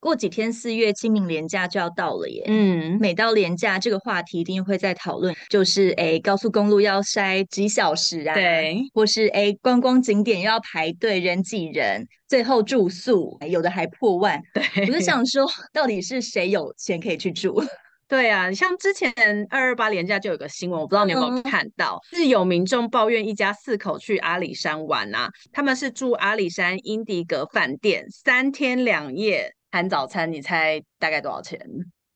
[0.00, 2.44] 过几天四月清明连假就要到了耶。
[2.46, 8.34] 嗯，每到连假，这个话题一定会在讨论，就是诶高速公路要塞几小时啊？
[8.34, 14.40] 对，或是诶观光景点又要排队人挤人，最后住宿有的还破万。
[14.54, 17.62] 对，我就想说，到底是谁有钱可以去住？
[18.08, 19.12] 对啊，像之前
[19.50, 31.60] 二二八连假就有个新闻，我不知道你有没有看到，嗯、是有民众抱怨一家四口去阿里山玩啊，他们是住阿里山英迪格饭店三天两夜含早餐，你猜大概多少钱？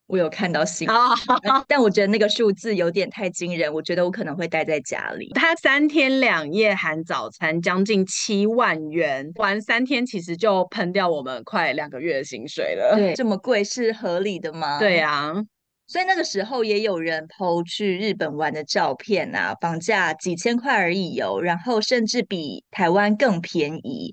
[0.08, 5.30] 我有看到新闻，哦、但我觉得那个数字有点太惊人，我觉得我可能会待在家里。
[5.34, 12.94] 他三天两夜含早餐，将近七万元，玩三天其实就喷掉我们快两个月的薪水了。
[12.96, 14.78] 对， 这么贵是合理的吗？
[14.78, 15.32] 对啊。
[15.86, 24.12] 所以那个时候也有人 PO 去日本玩的照片啊，房价几千块而已哦，然后甚至比台湾更便宜，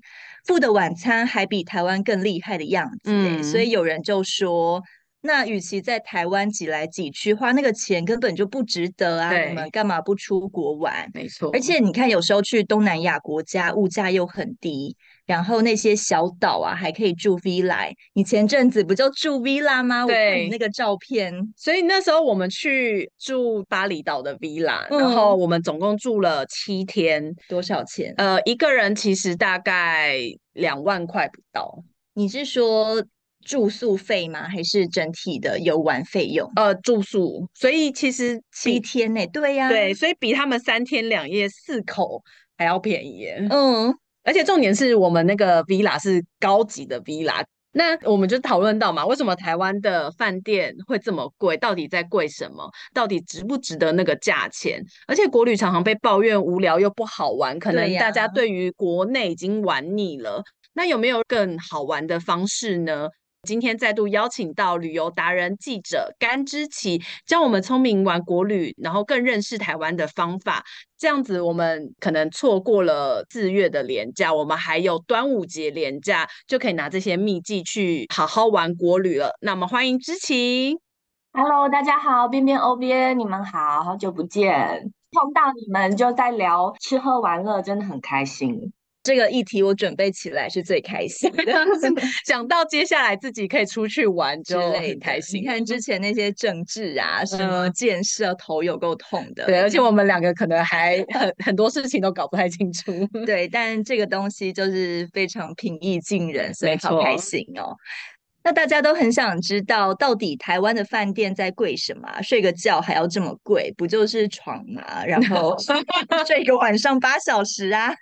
[0.50, 2.98] 付的晚餐还比台湾更厉害的样子。
[3.04, 4.82] 嗯，所以有人就说，
[5.20, 9.32] 那与其在台湾挤来挤去，花那个钱根本就不值得啊！
[9.44, 11.08] 你们干嘛不出国玩？
[11.14, 14.96] 没错，而且你看，有时候去东南亚国家，物价又很低。
[15.30, 17.88] 然后那些小岛啊，还可以住 villa。
[18.14, 20.04] 你前阵子不就住 villa 吗？
[20.04, 21.32] 对，我看你那个照片。
[21.56, 27.32] 所以那时候我们去住巴厘岛的 villa，嗯，然后我们总共住了七天。
[27.48, 28.12] 多少钱？
[28.16, 30.16] 呃，一个人其实大概
[30.52, 31.78] 两万块不到。
[32.14, 33.00] 你是说
[33.46, 34.48] 住宿费吗？
[34.48, 36.50] 还是整体的游玩费用？
[36.56, 37.48] 呃，住宿。
[37.54, 39.24] 所以其实七天呢？
[39.28, 42.20] 对呀，对，所以比他们三天两夜四口
[42.58, 43.28] 还要便宜。
[43.48, 43.94] 嗯。
[44.22, 51.56] 而且重点是我们那个 villa 是高级的 villa，那我们就讨论到嘛，为什么台湾的饭店会这么贵？
[51.56, 52.70] 到底在贵什么？
[52.92, 54.82] 到底值不值得那个价钱？
[55.06, 60.42] 而且国旅常常被抱怨无聊又不好玩，可能大家对于国内已经玩腻了。
[60.72, 63.08] 那有没有更好玩的方式呢？
[63.42, 70.62] 今天再度邀请到旅游达人记者甘芝萁，教我们聪明玩国旅，然后更认识台湾的方法。
[70.98, 79.32] 这样子，我们可能错过了四月的廉假，我们还有端午节廉假，就可以拿这些秘技去好好玩国旅了。
[79.40, 80.78] 那么，欢迎芝萁。
[81.32, 88.72] Hello，大家好，边边欧边，你们好，好久不见，碰到你们就在聊吃喝玩乐，真的很开心。
[89.02, 91.42] 这个议题我准备起来是最开心的
[92.26, 95.40] 想到接下来自己可以出去玩就很开心。
[95.40, 99.46] 你看之前那些政治啊，什么建设，头有够痛的。
[99.46, 102.92] 对，而且我们两个可能还很很多事情都搞不太清楚。
[103.24, 107.74] 对，但这个东西就是非常平易近人，所以好开心哦。
[108.42, 112.22] 那大家都很想知道，到底台湾的饭店在贵什么？
[112.22, 115.04] 睡个觉还要这么贵，不就是床嘛？
[115.06, 115.56] 然后
[116.26, 117.94] 睡一个晚上八小时啊？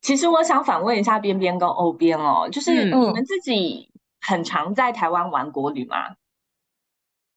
[0.00, 5.96] 其实我想反问一下边边跟欧边哦，就是你们自己很常在台湾玩国旅吗？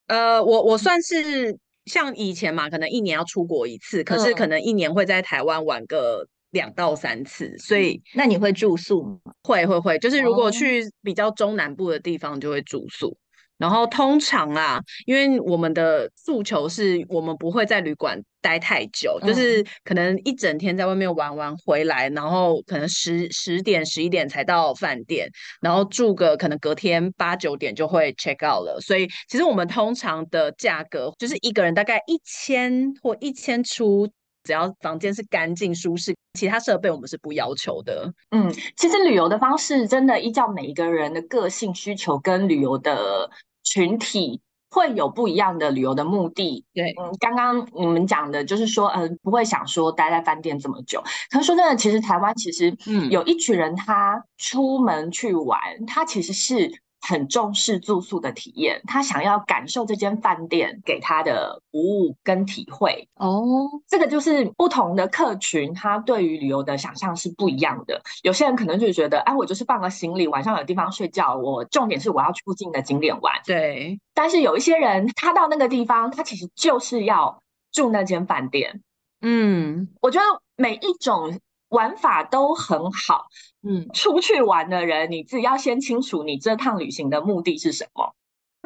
[0.08, 9.20] 嗯、呃，我我算是像以前嘛，可能一年要出国一次，可是可能一年会在台湾玩个两到三次，所以、嗯、那你会住宿吗？
[9.44, 13.18] 会会会，就是如果去比较中南部的地方就会住宿。
[13.62, 25.30] 然后通常啊，因为我们的诉求是我们不会在旅馆待太久，嗯，就是可能一整天在外面玩完回来，然后可能十十点十一点才到饭店，
[25.62, 28.80] 然后住个可能隔天八九点就会 check out 了。
[28.82, 34.08] 所以其实我们通常的价格就是一个人大概一千或一千出，
[34.44, 38.12] 只要房间是干净舒适，其他设备我们是不要求的。
[38.32, 43.30] 嗯，其实旅游的方式真的依照每一个人的个性需求跟旅游的。
[43.72, 46.66] 群体会有不一样的旅游的目的。
[46.74, 51.02] 对，嗯，刚刚你们讲的就是说，嗯、呃，不会想说待在饭店这么久。
[51.30, 56.72] 可是说真的，其实台湾其实，嗯，有一群人他出门去玩，嗯、他其实是。
[57.02, 63.08] 很重视住宿的体验，他想要感受这间饭店给他的服务跟体会。
[63.16, 68.02] 哦，这个就是不同的客群，他对于旅游的想象是不一样的。
[68.24, 73.34] 有些人可能就觉得，哎，我就是放个行李，晚上有地方睡觉，我重点是我要去附近的景点玩。
[73.46, 74.00] 对。
[74.14, 78.82] 但是有一些人，他到那个地方，他其实就是要住那间饭店。
[79.22, 80.26] 嗯，我觉得
[80.56, 81.40] 每一种。
[81.72, 83.28] 玩法都很好，
[83.64, 88.14] 嗯，出去玩的人，你自己要先清楚你这趟旅行的目的是什么。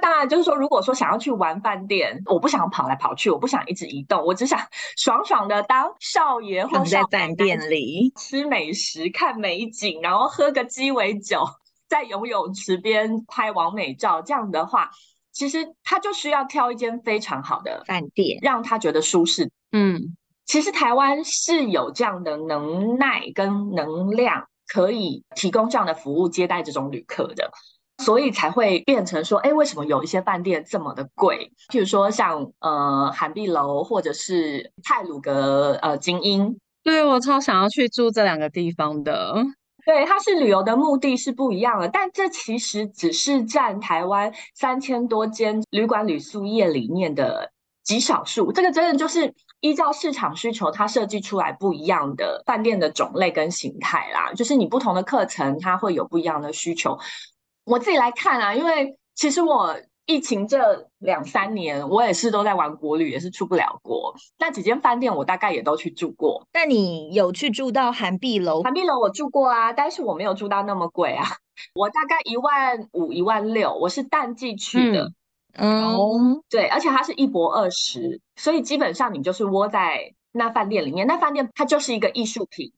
[0.01, 4.59] 当然，就是说，如果说想要去玩饭店，我不想跑来跑去，我不想一直移动，我只想
[4.97, 8.11] 爽爽的当少爷或者在饭店里。
[8.17, 11.45] 吃美食、看美景，然后喝个鸡尾酒，
[11.87, 14.91] 在游泳池边拍完美照，这样的话，
[15.31, 19.49] 其实他就需要挑一间非常好的饭店，让他觉得舒适。
[19.71, 27.49] 嗯，其实台湾是有这样的能耐跟能量，可以提供这样的服务，接待这种旅客的。
[28.03, 31.49] 所以才会变成说，哎，为什么有一些饭店这么的贵？
[31.71, 39.33] 譬如说像呃涵碧楼或者是泰鲁阁呃精英，对，我超想要去住这两个地方的。
[39.85, 47.49] 对，它是旅游的目的是不一样的，但这其实只是占台湾三千多间旅馆旅宿业里面的
[47.85, 48.51] 极少数。
[48.51, 54.33] 这个真的就是依照市场需求，它设计出来不一样的饭店的种类跟形态啦。
[54.33, 56.99] 就是你不同的课程，它会有不一样的需求。
[57.63, 64.13] 我自己来看啊，因为其实我疫情这两三年，我也是都在玩国旅，也是出不了国。
[64.37, 66.45] 那几间饭店我大概也都去住过。
[66.53, 68.61] 那你有去住到涵碧楼？
[68.61, 71.25] 涵碧楼我住过啊，但是我没有住到那么贵啊。
[71.73, 75.05] 我大概一万五、一万六，我是淡季去的。
[75.05, 75.15] 嗯，
[75.57, 81.07] 嗯对，而且它是一博二十，所以基本上你就是窝在那饭店里面。
[81.07, 82.73] 那饭店它就是一个艺术品，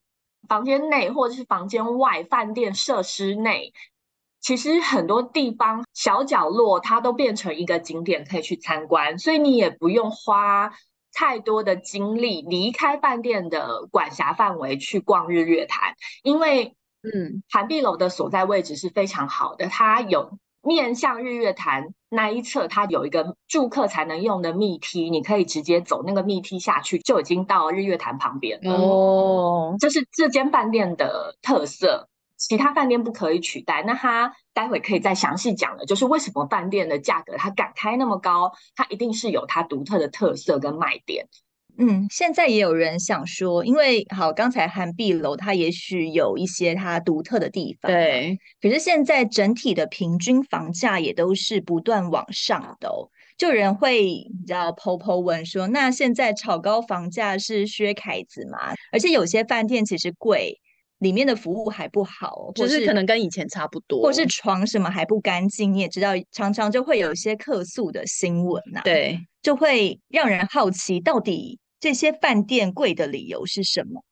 [0.48, 3.72] 房间内或者是房间外，饭店设施内。
[4.40, 10.72] 其实很多地方小角落，它都变成一个景点可以去参观，所以你也不用花
[11.12, 28.74] 太多的精力离开饭店的管辖范围去逛日月潭，因为嗯，涵碧楼的所在位置是非常好的，它有面向日月潭那一侧，它有一个住客才能用的密梯，你可以直接走那个密梯下去，就已经到日月潭旁边了。
[28.74, 32.08] 哦，这是这间饭店的特色。
[32.36, 41.26] 其他饭店不可以取代，那它待会可以再详细讲的，就是为什么饭店的价格它敢开那么高，它一定是有它独特的特色跟卖点。
[41.78, 58.74] 嗯，现在也有人想说，因为好，刚才涵碧楼它也许有一些它独特的地方，对，可是现在整体的平均房价也都是不断往上的哦，就有人会你知道 po po 问说，那现在炒高房价是薛凯子吗？
[58.92, 60.60] 而且有些饭店其实贵。
[60.98, 65.72] 里面的服务还不好，就是可能跟以前差不多，或是床什么还不干净。
[65.72, 74.04] 你也知道，常常就会有一些客诉的新闻呐、啊，对，就会让人好奇，到底这些饭店贵的理由是什么？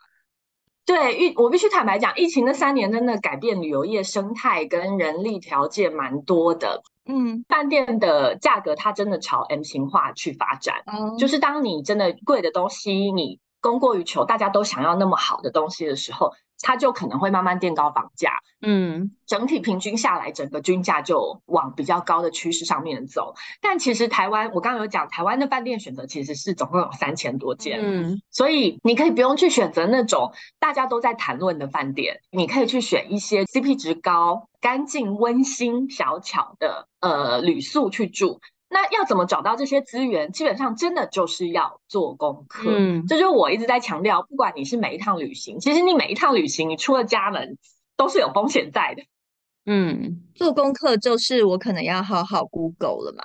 [0.85, 6.81] 对，我必须坦白讲，疫情那三年真的改变旅游业生态跟人力条件蛮多的。
[7.07, 16.33] 嗯，饭店的价格它真的朝 M 型化去发展，嗯，就是当你真的贵的东西，你供过于求，大家都想要那么好的东西的时候。
[16.63, 18.33] 它就可能会慢慢垫高房价，
[18.63, 23.35] 嗯，整体平均下来，整个均价就往比较高的趋势上面走。
[23.61, 38.41] 但其实台湾，我刚刚有讲，台湾的饭店选择其实是总共有三千多间，嗯，所以你可以不用去选择那种大家都在谈论的饭店，你可以去选一些 CP 值高、干净、温馨、小巧的呃旅宿去住。
[38.69, 40.33] 那要怎么找到这些资源？
[40.33, 42.69] 基本上真的就是要做功课。
[42.69, 47.57] 嗯，这就是我一直在强调，不管你是每一趟旅行，其实你每一趟旅行，你出了家门
[47.97, 49.03] 都是有风险在的。
[49.67, 53.23] 嗯，做功课就是我可能要好好 Google 了嘛。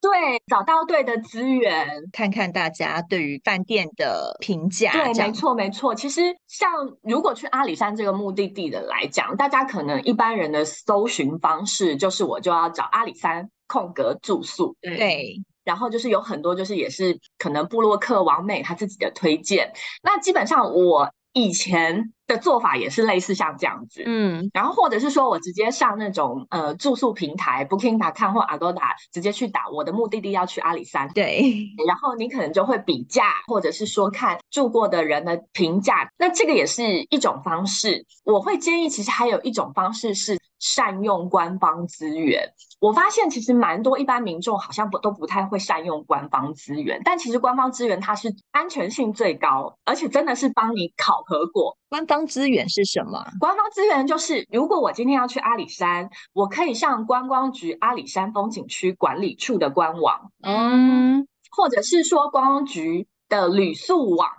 [0.00, 0.10] 对，
[0.46, 4.92] 找到对的资源，看看大家对于饭店的评价。
[4.92, 5.92] 对，没错没错。
[5.92, 6.70] 其实像
[7.02, 13.50] 如果去阿里山这个目的地的来讲，大家可能一般人的搜寻方式就是我就要找阿里山。
[13.68, 19.72] 空格住宿，对，然后就是有很多，就是也是可能布洛克王美他自己的推荐。
[20.02, 38.04] 那基本上我以前的做法也是类似像这样子，嗯，然后或者是说我直接上那种呃住宿平台 Booking.com 或 Agoda 直接去打我的目的地要去阿里山，对，然后你可能就会比价，或者是说看住过的人的评价，那这个也是一种方式。
[38.24, 40.38] 我会建议，其实还有一种方式是。
[40.60, 42.42] 善用官方资源，
[42.80, 51.76] 我发现其实蛮多一般民众好像不都不太会善用官方资源，但其实官方资源它是安全性最高，而且真的是帮你考核过。
[51.88, 53.24] 官方资源是什么？
[53.40, 64.30] 官方资源就是，如果我今天要去阿里山，我可以上观光局阿里山风景区管理处的官网，嗯，或者是说观光局的旅宿网，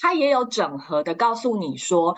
[0.00, 2.16] 它也有整合的告诉你说，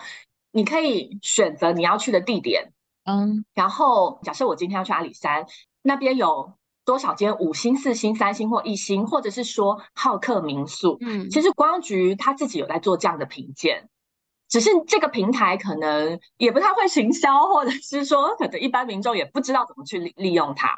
[0.51, 2.71] 你可以选择你要去的地点。
[3.05, 5.45] 嗯，然后假设我今天要去阿里山，
[5.81, 10.97] 那边有多少间五星、四星、三星或一星，或者是说好客民宿？
[11.01, 13.89] 嗯，其实观光局他自己有在做这样的评鉴，
[14.49, 20.77] 只是这个平台可能也不太会行销，或者是说可能一般民众也不知道怎么去利利用它。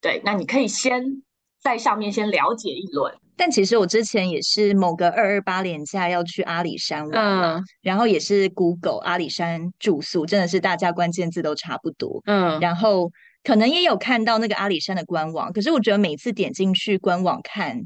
[0.00, 1.22] 对，那你可以先
[1.60, 3.16] 在上面先了解一轮。
[3.36, 12.20] 但其实我之前也是某个二二八连假要去阿里山玩嘛，嗯、然后也是 Google 阿里山住宿，真的是大家关键字都差不多。
[12.26, 13.10] 嗯，然后
[13.42, 17.80] 可能也有看到那个阿里山的官网，可是我觉得每次点进去官网看，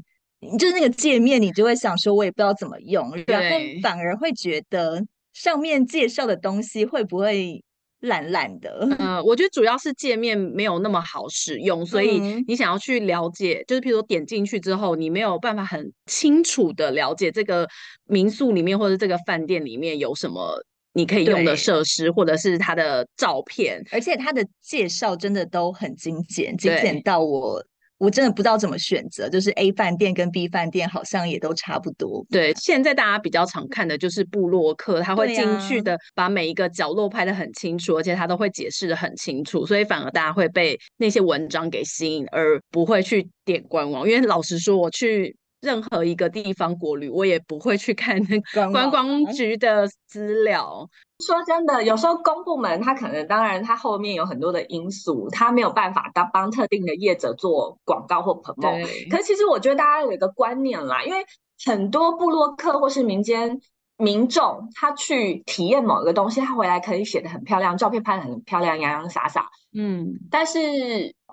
[0.59, 5.01] 就是那个界面，你就会想说，我也不知道怎么用，然后反而会觉得
[5.33, 7.63] 上面介绍的东西会不会？
[8.01, 17.67] 懒懒的，嗯，我觉得主要是界面没有那么好使用，所以你想要去了解，就是譬如说点进去之后，你没有办法很清楚的了解这个
[18.05, 20.63] 民宿里面或者这个饭店里面有什么
[20.93, 27.63] 你可以用的设施，或者是它的照片，而且它的介绍真的都很精简，精简到我。
[27.97, 32.25] 我真的不知道怎么选择，就是 A 饭店跟 B 饭店好像也都差不多。
[32.29, 44.07] 对，现在大家比较常看的就是部落客，他会精确的把每一个角落拍的很清楚，啊、而且他都会解释的很清楚，所以反而大家会被那些文章给吸引，而不会去点官网。
[44.07, 50.87] 因为老实说，我去任何一个地方国旅，我也不会去看那观光局的资料。
[51.25, 58.83] 说真的，有时候公部门他可能，当然他后面有很多的因素，他没有办法当帮特定的业者做广告或 promote。
[58.83, 61.25] 对可是其实我觉得大家有一个观念啦，因为
[61.65, 63.59] 很多部落客或是民间
[63.97, 69.49] 民众，他去体验某一个东西，他回来可以写的很漂亮，照片拍的很漂亮，洋洋洒洒。
[69.75, 70.59] 嗯，但是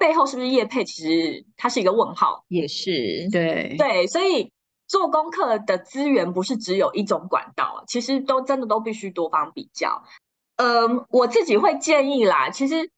[0.01, 2.43] 背后是不是业配，其实它是一个问号。
[2.49, 4.51] 也是，对对，所以。
[4.87, 10.03] 做功课的资源不是只有一种管道，其实都真的都必须多方比较。
[10.57, 12.91] 嗯，我自己会建议啦，其实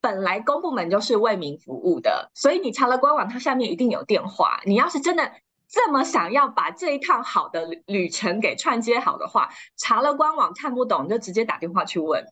[0.00, 4.60] 本来公部门就是为民服务的，所以你查了官网，它下面一定有电话。
[4.66, 5.32] 你要是真的
[5.68, 12.26] 这么想要把这一趟好的旅程给串接好的话，查了官网看不懂，你就直接打电话去问，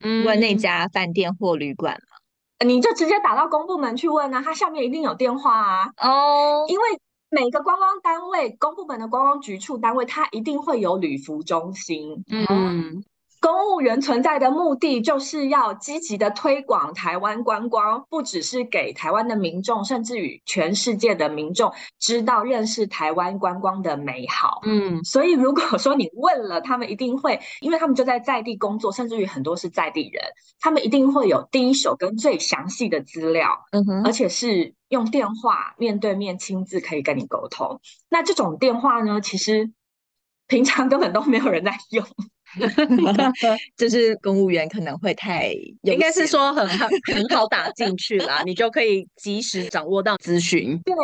[0.00, 5.92] 嗯，问那家饭店或旅馆嘛，你就直接打到公部门去问啊，它下面一定有电话啊。
[5.96, 6.84] 哦，因为。
[7.32, 12.22] 每个观光单位，公部门的观光局处单位，它一定会有旅服中心。
[12.30, 13.02] 嗯。
[13.40, 24.60] 公务员存在的目的就是要积极的推广台湾观光，不只是给台湾的民众，甚至于全世界的民众知道认识台湾观光的美好。
[24.64, 30.22] 嗯，所以如果说你问了，他们一定会，因为他们就在在地工作，甚至于很多是在地人，
[30.60, 33.48] 他们一定会有第一手跟最详细的资料。
[33.72, 37.80] 嗯哼，而且是用电话面对面亲自可以跟你沟通。
[38.10, 39.70] 那这种电话呢，其实
[40.46, 42.06] 平常根本都没有人在用。
[43.74, 45.50] 就是公务员可能会太，
[45.84, 50.78] 应该是说很好 很好打进去啦，你就可以及时掌握到资讯。
[50.84, 50.94] 对。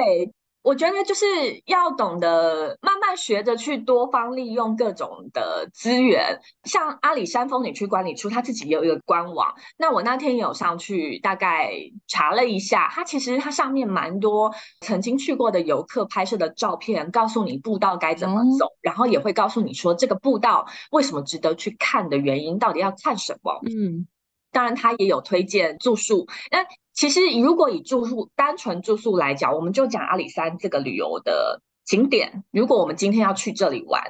[0.68, 1.24] 我觉得就是
[1.64, 9.54] 要懂得慢慢学着去多方利用各种的资源，像阿里山风景区管理处，他自己有一个官网。
[9.78, 11.72] 那我那天有上去大概
[12.06, 23.58] 查了一下，它其实它上面蛮多曾经去过的游客拍摄的照片，告诉你步道该怎么走，嗯、然后也会告诉你说这个步道为什么值得去看的原因，到底要看什么。
[23.64, 24.06] 嗯，
[24.52, 26.26] 当然它也有推荐住宿。
[26.50, 26.58] 那
[26.98, 32.42] 其实，如果以住宿单纯住宿来讲，我们就讲阿里山这个旅游的景点。
[32.50, 34.02] 如果我们今天要去这里玩，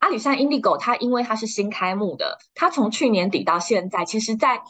[0.00, 4.60] 阿里山 Indigo 它因为它是新开幕的，它从去年底到现在，其实在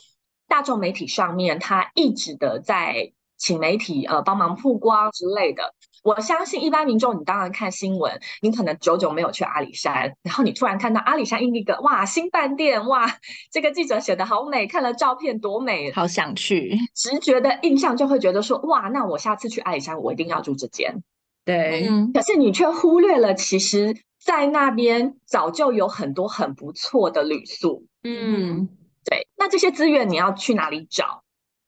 [0.48, 5.74] 大众媒体上面，它一直的在请媒体呃帮忙曝光之类的。
[6.02, 13.06] 我相信一般民众，你当然看新闻，你可能久久没有去阿里山，然后你突然看到阿里山印一个哇新饭店哇，
[13.50, 21.02] 这个记者写得好美，看了照片多美，好想去，直觉的印象就会觉得说哇，那我下次去阿里山我一定要住这间。
[21.44, 27.86] 对，可是你却忽略了，其实在那边早就有很多很不错的旅宿。
[28.04, 28.68] 嗯，
[29.04, 31.22] 对，那这些资源你要去哪里找？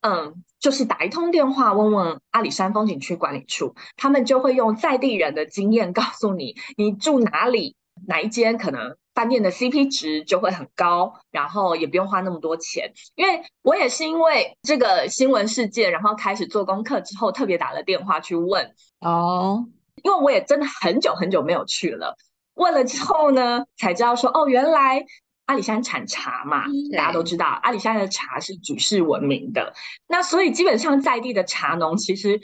[0.04, 0.44] 嗯。
[0.60, 12.90] 就是打一通电话问问阿里山风景区管理处，他们就会用在地人的经验告诉你，你住哪里，哪一间可能饭店的 CP 值就会很高，然后也不用花那么多钱。
[13.14, 19.66] 因为我也是因为这个新闻事件，然后开始做功课之后，特别打了电话去问哦，
[20.02, 22.16] 因为我也真的很久很久没有去了，
[22.54, 25.04] 问了之后呢，才知道说哦，原来。
[25.46, 26.64] 阿里山产茶嘛，
[26.96, 29.74] 大家都知道，阿里山的茶是举世闻名的。
[30.08, 32.40] 那所以基本上在地的茶农，其实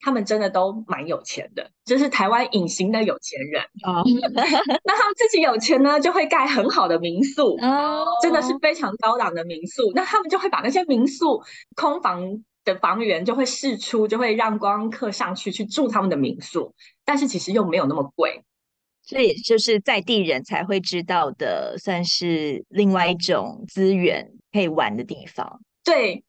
[0.00, 3.62] 他们真的都蛮有钱的，就是台湾隐形的有钱人。
[3.84, 4.02] 哦，
[4.84, 9.90] 那他们自己有钱呢，就会盖很好的民宿，哦，真的是非常高档的民宿。
[9.94, 11.42] 那他们就会把那些民宿
[11.74, 18.44] 空房的房源就会释出，就会让观光客上去去住他们的民宿，但是其实又没有那么贵。
[19.04, 25.60] 这也就是在地人才会知道的，算是另外一种资源可以玩的地方。
[25.84, 26.24] 对，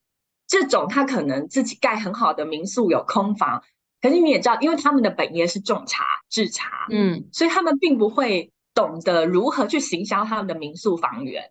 [0.48, 3.64] 这种他可能自己盖很好的民宿，有空房，
[4.02, 11.48] 可是你也知道，因为他们的本业是种茶制茶，嗯，所以他们并不会懂得如何去行销他们的民宿房源。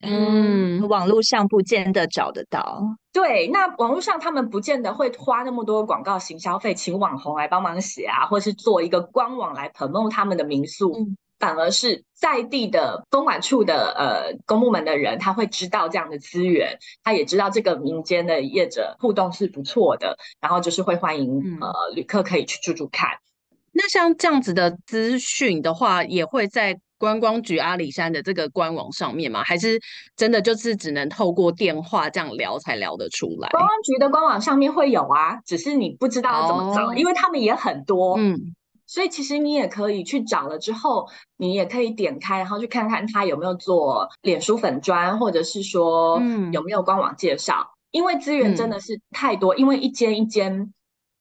[0.00, 2.82] 嗯，网络上不见得找得到。
[3.12, 10.92] 对，那网络上他们不见得会花那么多广告行消费，请网红来帮忙写啊，或是做一个官网来 promote 他们的民宿。
[10.92, 23.10] 嗯反而是在地的公管处的呃公部门的人，他会知道这样的资源，他也知道这个民间的业者互动是不错的，然后就是会欢迎、嗯、呃旅客可以去住住看。
[23.72, 29.42] 那像这样子的资讯的话，也会在观光局阿里山的这个官网上面吗？
[29.44, 29.80] 还是
[30.16, 33.48] 真的就是只能透过电话这样聊才聊得出来？
[33.50, 38.16] 观光局的官网上面会有啊，只是你不知道怎么找，哦、因为他们也很多。
[38.18, 38.54] 嗯。
[38.88, 46.22] 所以其实你也可以去找了之后，你也可以点开，然后去看看他有没有做脸书粉砖，或者是说
[46.52, 47.68] 有没有官网介绍。
[47.68, 50.72] 嗯、因为资源真的是太多，嗯、因为一间一间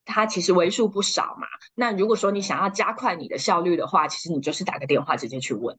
[0.05, 1.47] 它其实为数不少嘛。
[1.73, 5.75] 那如果说你想要加快你的效率的话，其实你就是打个电话直接去问。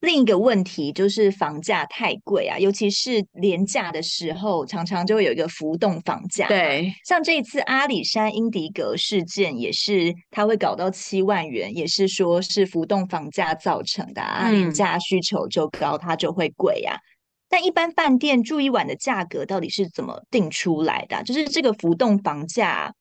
[0.00, 6.46] 另一个问题就是房价太贵啊，尤其是连假的时候，常常就会有一个浮动房价。
[6.46, 14.50] 对，像这一次阿里山英迪格事件，也是它会搞到七万元，也是说是浮动房价造成的啊。
[14.50, 16.96] 廉价需求就高，它就会贵呀、啊。
[16.96, 17.04] 嗯、
[17.48, 21.22] 但一般饭店住一晚的价格到底是怎么定出来的？
[21.22, 22.92] 就是这个浮动房价，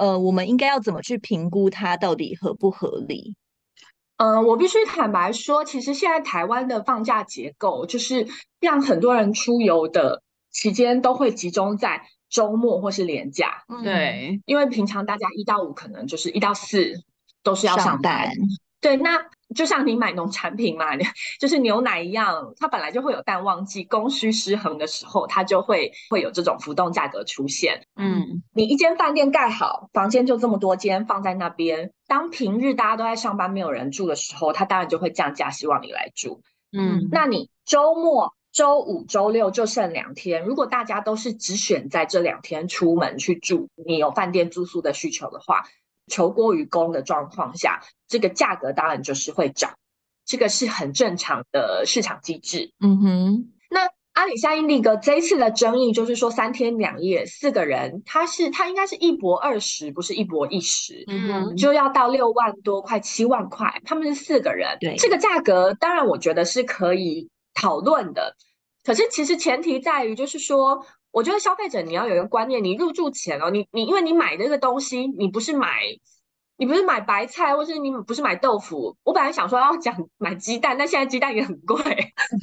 [0.00, 3.36] 呃，我们应该要怎么去评估它到底合不合理？
[4.16, 8.26] 嗯、呃，我必须坦白说，其实现在台湾的放假结构，就是
[8.60, 13.62] 让很多人出游的期间都会集中在周末或是连假。
[13.84, 16.94] 对，因为平常大家一到五可能就是一到四
[17.42, 18.24] 都是要上班。
[18.24, 18.32] 上班
[18.80, 19.18] 对，那。
[19.54, 20.86] 就像你买农产品嘛，
[21.40, 27.84] 就是牛奶一样，它本来就会有淡旺季，供需失衡的时候，它就会会有这种浮动价格出现。
[27.96, 36.42] 嗯，你一间饭店盖好，房间就这么多间放在那边，当平日大家都在上班，没有人住的时候，它当然就会降价，希望你来住。
[36.72, 45.64] 嗯，那你周末、周五、周六就剩两天，如果大家都是只选在这两天出门去住，你有饭店住宿的需求的话。
[46.10, 49.72] 求过于供的状况下，这个价格当然就是会涨，
[50.26, 52.72] 这个是很正常的市场机制。
[52.80, 68.36] 嗯哼，那阿里山英迪格这一次的争议就是说，三天两夜四个人，他是他应该是一搏二十，不是一搏一十，嗯哼，就要到六万多块七万块，他们是四个人，对，这个价格当然我觉得是可以讨论的，
[68.84, 70.84] 可是其实前提在于就是说。
[71.12, 75.80] 我觉得消费者你要有一个观念，你入住前哦，你你因为你买的这个东西，你不是买，
[76.56, 78.96] 你不是买白菜，或是你不是买豆腐。
[79.02, 81.82] 我本来想说要讲买鸡蛋，但现在鸡蛋也很贵，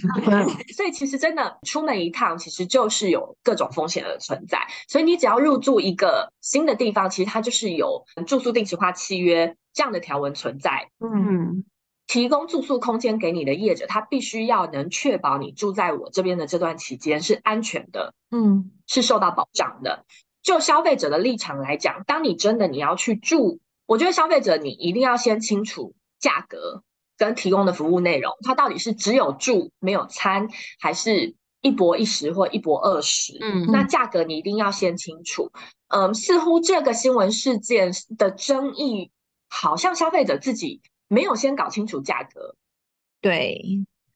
[0.75, 4.67] 所以其实真的出门一趟，其实就是有各种风险的存在。
[4.87, 10.89] 所以你只要入住一个新的地方，其实它就是有住宿定型化契约这样的条文存在。
[10.99, 11.63] 嗯。
[12.07, 20.05] 提供住宿空间给你的业者，他必须要能确保你住在我这边的这段期间是安全的，嗯，是受到保障的。
[20.41, 26.81] 就消费者的立场来讲，当你真的你要去住，我觉得消费者你一定要先清楚价格
[27.17, 30.47] 跟提供的服务内容，它到底是只有住没有餐，
[30.79, 33.37] 还是一泊一食或一泊二十？
[33.41, 35.51] 嗯，那价格你一定要先清楚。
[35.89, 39.11] 嗯，似乎这个新闻事件的争议，
[39.49, 40.81] 好像消费者自己。
[41.07, 42.55] 没有先搞清楚价格，
[43.21, 43.61] 对，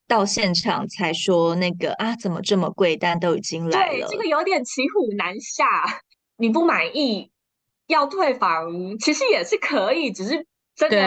[0.08, 2.98] 到现场才说那个啊，怎么这么贵？
[2.98, 5.66] 但都已经来了，对，这个有点骑虎难下。
[6.38, 7.32] 你不满意
[7.88, 10.98] 要退房，其实也是可以，只是真的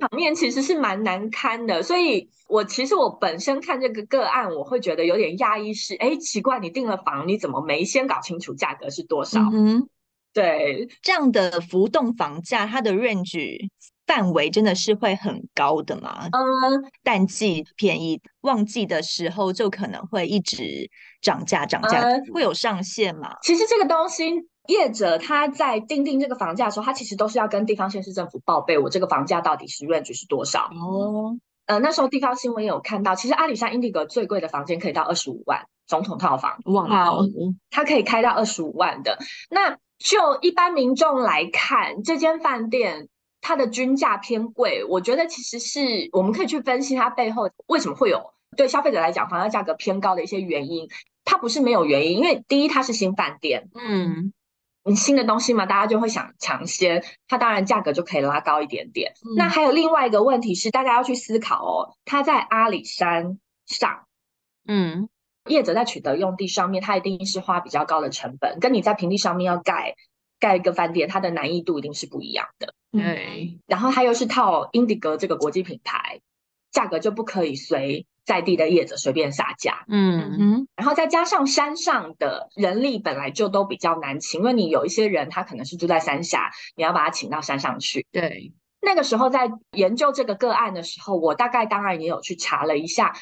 [0.00, 1.82] 场面其实是蛮难堪的。
[1.82, 9.40] 所以我其实我本身看这个个案，我会觉得有点讶异，是哎，奇怪，你订了房，你怎么没先搞清楚价格是多少？
[9.52, 9.88] 嗯，
[10.32, 13.68] 对，这样的浮动房价，它的 range。
[14.14, 16.28] 范围真的是会很高的吗？
[16.32, 20.90] 嗯，淡季便宜，旺季的时候就可能会一直
[21.22, 23.30] 涨价，涨价、嗯、会有上限吗？
[23.42, 24.30] 其实这个东西，
[24.68, 30.68] 业者他在定定这个房价的时候，他其实都是要跟地方县市政府报备，我这个房价到底是 range 是多少？
[30.74, 37.16] 哦，呃，那时候地方新闻也有看到，其实阿里山英迪格最贵的房间可以到二十五万，总统套房，哇，
[37.70, 39.16] 它可以开到二十五万的。
[39.48, 43.08] 那就一般民众来看，这间饭店。
[43.42, 50.88] 它的均价偏贵，我觉得其实是我们可以去分析它背后为什么会有对消费者来讲房价价格偏高的一些原因。
[51.24, 54.32] 它不是没有原因，因为第一它是新饭店，嗯，
[54.84, 59.12] 你新的东西嘛，大家就会想抢先，它当然价格就可以拉高一点点。
[59.24, 64.06] 嗯、那还有另外一个问题是，大家要去思考哦，它在阿里山上，
[64.66, 65.08] 嗯，
[65.48, 69.96] 业者在取得用地上面，它一定是花比较高的成本，跟你在平地上面要盖。
[70.40, 72.74] 盖一个饭店，它的难易度一定是不一样的。
[72.92, 76.20] 对，然后它又是套英迪格这个国际品牌，
[76.70, 79.84] 价格就不可以随在地的业者随便杀价。
[79.88, 88.06] 嗯嗯，然后再加上山上的人力本来就都比较难请，因为你有一些人他可能是住在山下，你要把他请到山上去。
[88.12, 93.14] 对，那个时候在研究这个个案的时候，我大概当然也有去查了一下。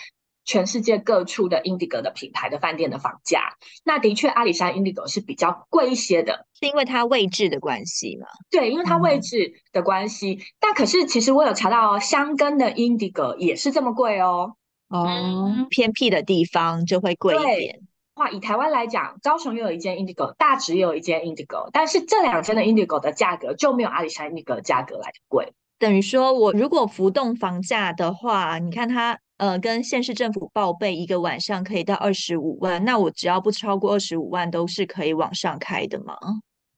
[0.44, 8.26] 全世界各处的 Indigo 的品牌的饭店的房价，那的确阿里山 Indigo 是比较贵一些的，是因为它位置的关系吗？
[8.50, 10.32] 对，因为它位置的关系。
[10.32, 14.54] 嗯、但可是其实我有查到哦，箱根的 Indigo 也是这么贵哦。
[14.88, 17.80] 哦，嗯、偏僻的地方就会贵一点。
[18.14, 25.52] 话以台湾来讲，高雄又有一间 Indigo，大直也有一间 Indigo，但是这两间的 Indigo 的价格就没有阿里山 Indigo 的价格来的贵。
[25.78, 29.18] 等于说我如果浮动房价的话，你看它。
[29.40, 36.14] 呃，跟县市政府报备一个晚上可以到二十五万，那我只要不超过二十五万，都是可以往上开的吗？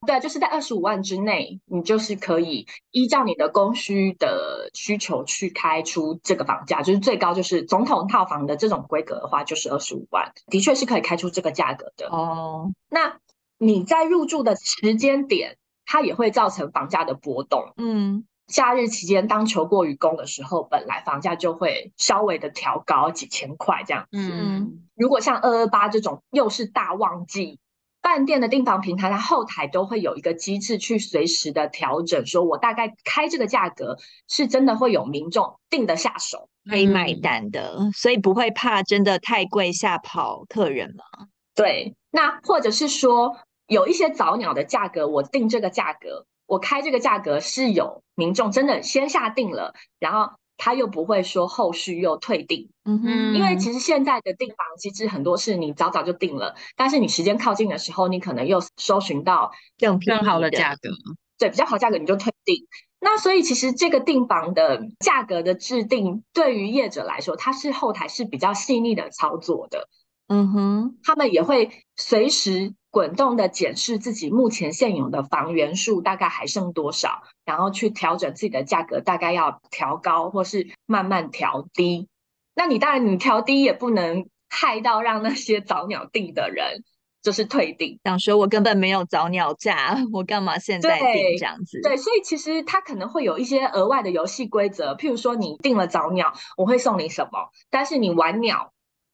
[0.07, 12.07] 对，就是在二十五万之内，你就是可以依照你的供需的需求去开出这个房价，就是最高就是总统套房的这种规格的话，就是二十五万，的确是可以开出这个价格的。
[12.11, 13.19] 哦，那
[13.59, 17.73] 你在入住的时间点，它也会造成房价的波动。
[17.77, 18.25] 嗯。
[18.53, 24.09] 假日期间，当求过于供的时候，本来房价就会稍微的调高几千块这样子。
[24.13, 27.59] 嗯，如果像二二八这种又是大旺季，
[28.03, 33.97] 饭店的订房平台它后台都会有一个机制去随时的调整，说我大概开这个价格
[34.29, 41.29] 是真的会有民众定得下手，可以买单的，所以不会怕真的太贵吓跑客人吗？
[41.55, 43.37] 对，那或者是说
[43.67, 46.27] 有一些早鸟的价格，我定这个价格。
[46.53, 60.91] 我开这个价格是有民众真的先下定了，然后他又不会说后续又退订，嗯哼，因为其实现在的订房机制很多是你早早就定了，但是你时间靠近的时候，你可能又搜寻到更更好的价格，
[61.39, 62.67] 对，比较好价格你就退订。
[63.01, 69.89] 那所以其实这个订房的价格的制定，对于业者来说，它是后台是比较细腻的操作的，
[70.33, 72.75] 嗯哼，他们也会随时。
[72.93, 82.09] 滚动的检视自己目前现有的房源数大概还剩多少，然后去调整自己的价格，大概要调高或是慢慢调低。
[82.55, 86.85] 那你当然你调低也不能害到让那些早鸟订的人
[87.23, 91.81] 就是退订，想说我根本没有早鸟价，我干嘛现在订这样子？
[91.81, 98.71] 对，对，所以其实它可能会有一些额外的游戏规则，譬如说你订了早鸟，我会送你什么，但是你晚鸟。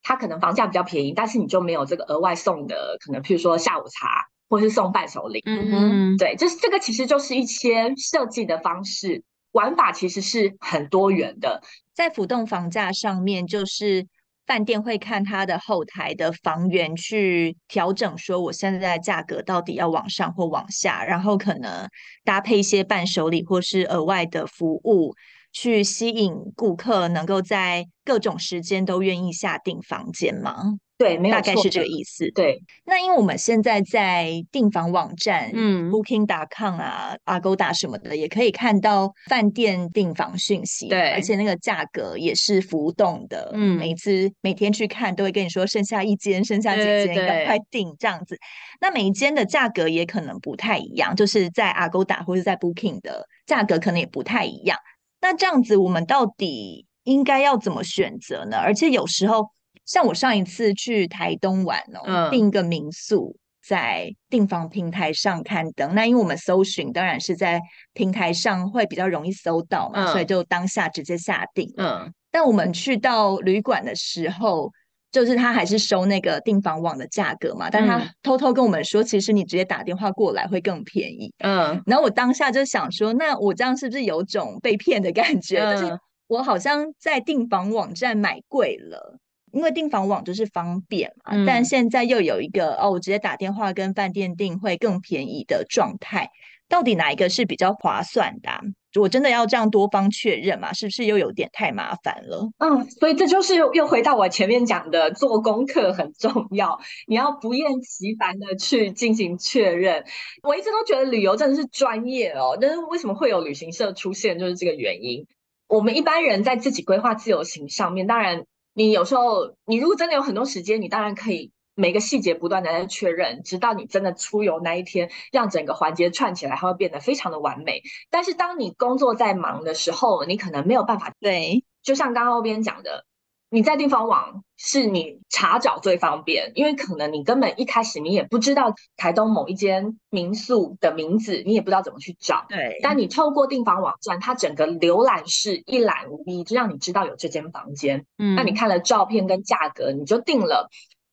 [0.08, 5.42] 它可能房价比较便宜，但是你就没有这个额外送的，可能譬如说下午茶，或是送伴手礼。
[5.44, 11.60] 嗯哼，对，就是这个其实就是一些设计的方式，玩法其实是很多元的。
[11.92, 14.06] 在浮动房价上面，就是
[14.46, 21.86] 饭店会看它的后台的房源去调整，说我现在价格到底要往上或往下，然后可能
[22.24, 25.14] 搭配一些伴手礼或是额外的服务。
[25.52, 30.78] 去吸引顾客能够在各种时间都愿意下订房间吗？
[30.98, 32.28] 对，没有错，大概是这个意思。
[32.32, 40.88] 对，那因为我们现在在订房网站，嗯，Booking.com 啊，Agoda 什么的，也可以看到饭店订房讯息。
[40.88, 43.52] 对，而且那个价格也是浮动的。
[43.54, 48.36] 嗯，每次每天去看都会跟你说剩下一间，剩下几间，赶快订这样子。
[48.80, 54.76] 那每一间的价格也可能不太一样，就是在 Agoda 或者在 Booking 的价格可能也不太一样。
[55.20, 58.56] 那这样子，我们到底应该要怎么选择呢？
[58.56, 59.44] 而且有时候，
[59.84, 65.94] 像我上一次去台东玩哦，嗯、订一个民宿，在订房平台上刊登。
[65.94, 67.60] 那因为我们搜寻，当然是在
[67.92, 71.72] 平台上会比较容易搜到嘛，嗯、所以就当下直接下定。
[71.76, 74.70] 嗯，但我们去到旅馆的时候。
[75.10, 81.32] 就是他还是收那个订房网的价格嘛，但他偷偷跟我们说，其实你直接打电话过来会更便宜。
[81.38, 85.60] 嗯，然后我当下就想说，那我这样是不是有种被骗的感觉？
[85.60, 89.18] 嗯、就是我好像在订房网站买贵了，
[89.52, 96.28] 因为订房网就是方便嘛，嗯、但现在又有一个哦，我直接打电话跟饭店订会更便宜的状态。
[96.68, 98.60] 到底哪一个是比较划算的啊？
[98.94, 100.72] 我真的要这样多方确认吗？
[100.72, 102.48] 是不是又有点太麻烦了？
[102.58, 110.04] 嗯，所以这就是又回到我前面讲的，做功课很重要，你要不厌其烦的去进行确认。
[110.42, 115.26] 我一直都觉得旅游真的是专业哦，但是为什么会有旅行社出现，就是这个原因。
[115.68, 121.52] 我们一般人在自己规划自由行上面，当然你有时候你如果真的有很多时间，你当然可以。
[121.78, 127.82] 每个细节不断的在确认，直到你真的出游那一天，让整个环节串起来，它会变得非常的完美。
[128.10, 131.12] 但是当你工作在忙的时候，你可能没有办法。
[131.20, 133.04] 对，就像刚刚欧边讲的，
[133.48, 142.44] 你在订房网是你查找最方便，因为可能你根本一开始你也不知道台东某一间民宿的名字，你也不知道怎么去找。
[142.48, 148.04] 对，但你透过订房网站，它整个浏览室一览无遗，就让你知道有这间房间。
[148.18, 150.68] 嗯，那你看了照片跟价格，你就定了。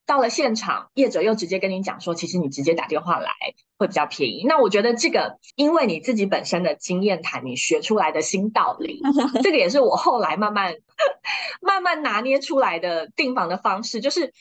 [0.06, 3.32] 到了现场，业者又直接跟你讲说，其实你直接打电话来
[3.80, 4.46] 会比较便宜。
[4.48, 9.02] 那我觉得这个，因为你自己本身的经验谈，你学出来的新道理，
[9.42, 10.76] 这个也是我后来慢慢
[11.60, 14.00] 慢慢拿捏出来的订房的方式。
[14.00, 14.32] 就是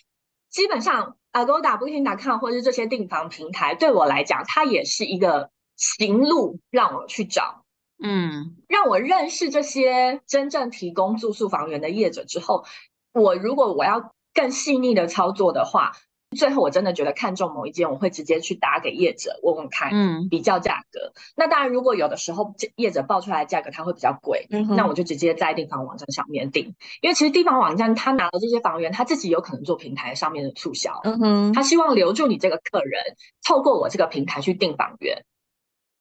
[0.50, 7.64] 基本上，Agoda、Booking.com 或者是这些订房平台，对我来讲，它也是一个行路让我去找，
[8.02, 12.66] 嗯，让我认识这些真正提供住宿房源的业者之后，
[13.14, 14.12] 我如果我要。
[14.34, 15.92] 更细腻的操作的话，
[16.36, 21.12] 最后我真的觉得看中某一间，我会直接去打给业者问问看，嗯，比较价格。
[21.14, 26.74] 嗯、那当然，如果有的时候业者报出来的价格它会比较贵，嗯，那我就直接在订房网站上面订。
[27.00, 33.00] 因为其实订房网站他拿了这些房源，他自己有可能做平台上面的促销，嗯哼，他希望留住你这个客人，
[33.46, 35.24] 透过我这个平台去订房源。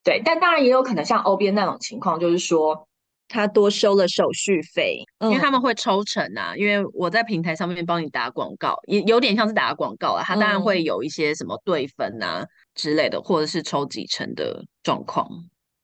[0.03, 2.87] 对，但当然也有可能像欧边那种情况，就是说。
[3.33, 6.53] 他多收了手续费，因为他们会抽成啊。
[6.55, 10.23] 因为我在平台上面帮你打广告，也有点像是打广告啊。
[10.23, 15.27] 他当然会有一些什么对分啊之类的，或者是抽几成的状况。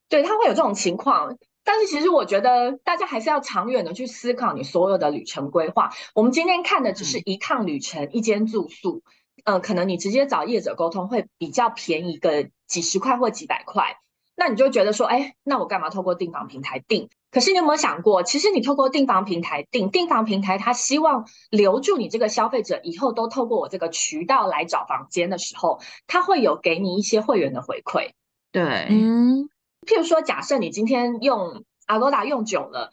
[0.07, 1.35] 对，他会有这种情况。
[1.63, 5.89] 但是其实我觉得大家还是要长远的去思考你所有的旅程规划。
[6.13, 9.03] 我们今天看的只是一趟旅程，嗯、一间住宿，
[9.43, 13.97] 呃，可能你直接找业者沟通会比较便宜个几十块或几百块。
[14.39, 17.09] 那你就觉得说，哎，那我干嘛透过订房平台订？
[17.29, 28.11] 可是你有没有想过，其实你透过订房平台订，订房平台它希望留住你这个消费者，以后都透过我这个渠道来找房间的时候，他会有给你一些会员的回馈。
[28.53, 29.49] 对，嗯，
[29.85, 32.91] 譬如说，假设你今天用 Agoda 用久了，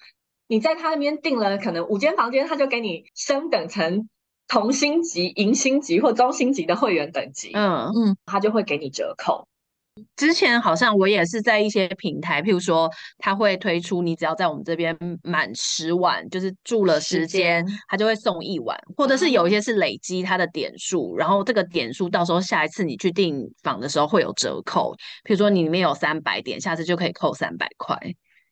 [0.49, 4.09] 你在他那边订了可能五间房间，他就给你升等成
[4.49, 7.53] 同星级、银星级或中星级的会员等级。
[7.55, 9.47] 嗯嗯，他就会给你折扣。
[10.15, 27.99] 之前好像我也是在一些平台，譬如说他会推出，你只要在我们这边满十晚，就是住了时间，他就会送一晚，或者是有一些是累积他的点数，然后这个点数到时候下一次你去订房的时候会有折扣，譬如说你里面有三百点，下次就可以扣三百块。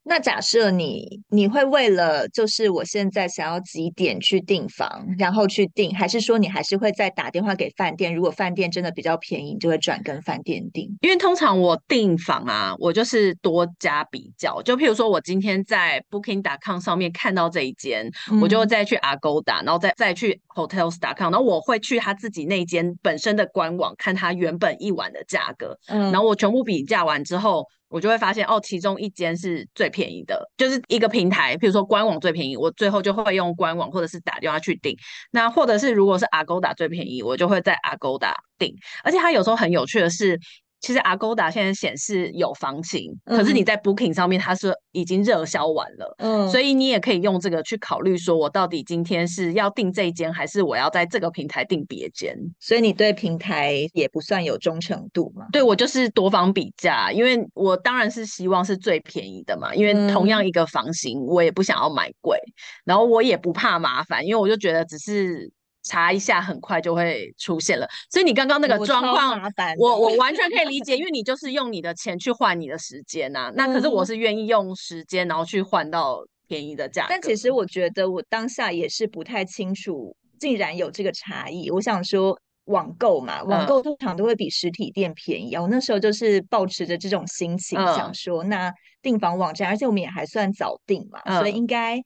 [0.07, 8.15] 那假设你你会为了就是我现在想要几点去订房，然后去订，还是说你还是会再打电话给饭店？
[8.15, 10.95] 如果饭店真的比较便宜，你就会转跟饭店订。
[11.01, 14.61] 因为通常我订房啊，我就是多加比较。
[14.61, 27.67] 就譬如说我今天在 Booking.com 上面看到这一间，嗯、我就再去 Agoda，然后再再去 Hotels.com，然后我会去他自己那间本身的官网看他原本一晚的价格，嗯、然后我全部比价完之后。
[27.89, 34.97] 我就会发现哦，其中一间是最便宜的，就是一个平台，比如说官网最便宜，我最后就会用官网或者是打电话去订。
[35.31, 38.75] 那或者是如果是阿勾达最便宜，我就会在阿勾达订。
[39.03, 40.39] 而且它有时候很有趣的是。
[40.85, 52.37] 其实 Agoda 现在显示有房型，嗯、可是你在 Booking 上面它是已经热销完了，嗯，所以你也可以用这个去考虑，说我到底今天是要订这一间，还是我要在这个平台订别间？
[52.61, 55.47] 所以你对平台也不算有忠诚度嘛？
[55.53, 62.53] 对，我就是多方比价，因为我当然是希望是最便宜的嘛，因为同样一个房型，我也不想要买贵，嗯、
[62.85, 65.51] 然后我也不怕麻烦，因为我就觉得只是。
[65.85, 67.87] 查一下，很快就会出现了。
[68.11, 69.41] 所以你刚刚那个状况，
[69.79, 73.53] 我我，我完全可以理解，因为你就是用你的钱去换你的时间呐、啊。
[73.55, 77.09] 那可是我是愿意用时间，然后去换到便宜的价格。
[77.11, 81.71] 但其实我觉得我当下也是不太清楚，竟然有这个差异。
[81.71, 85.61] 我想说，网购嘛，网购通常都会比实体店便宜啊。
[85.61, 92.01] 我那时候就是抱持着这种心情，想说，那订房网站，而且我们也还算早订嘛，所以应该。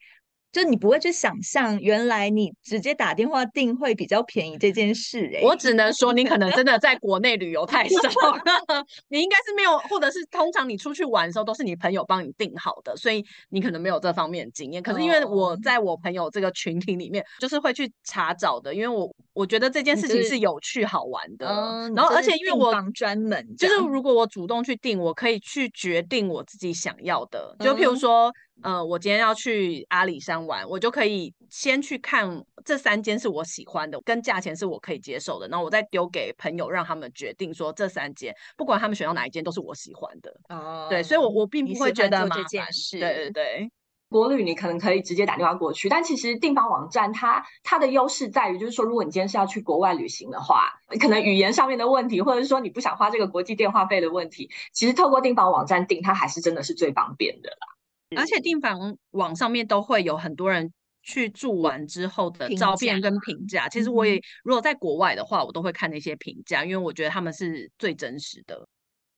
[0.59, 14.83] 就你不会去想象，原来你直接打电话订会比较便宜这件事哎、欸，我只能说你可能真的在国内旅游太少了，你应该是没有，或者是通常你出去玩的时候都是你朋友帮你订好的，所以你可能没有这方面的经验。
[14.83, 28.33] 可是因为我在我朋友这个群体里面，就是会去查找的，因为我我觉得这件事情是有趣好玩的，嗯、然后而且因为我专门就是如果我主动去订，我可以去决定我自己想要的，就譬如说。
[28.63, 40.33] 呃，我今天要去阿里山玩，我就可以先去看这三间是我喜欢的，跟价钱是我可以接受的，然后我再丢给朋友，让他们决定说这三间，不管他们选到哪一间都是我喜欢的。
[40.49, 42.39] 哦，对，所以我我并不会觉得麻烦。
[42.39, 42.99] 这件事。
[42.99, 43.71] 对对对，
[44.09, 50.69] 国旅你可能可以直接打电话过去，但其实订房网站它它的优势在于，就是说如果你今天是要去国外旅行的话，
[51.01, 57.78] 可能语言上面的问题，或者是说你不想花这个国际电话费的问题，其实透过订房网站订，它还是真的是最方便的啦。
[58.17, 63.69] 而且订房网上面都会有很多人去住完之后的照片跟评价。
[63.69, 68.67] 其实我也如果在国外的话，我都会看那些评价，因为我觉得他们是最真实的。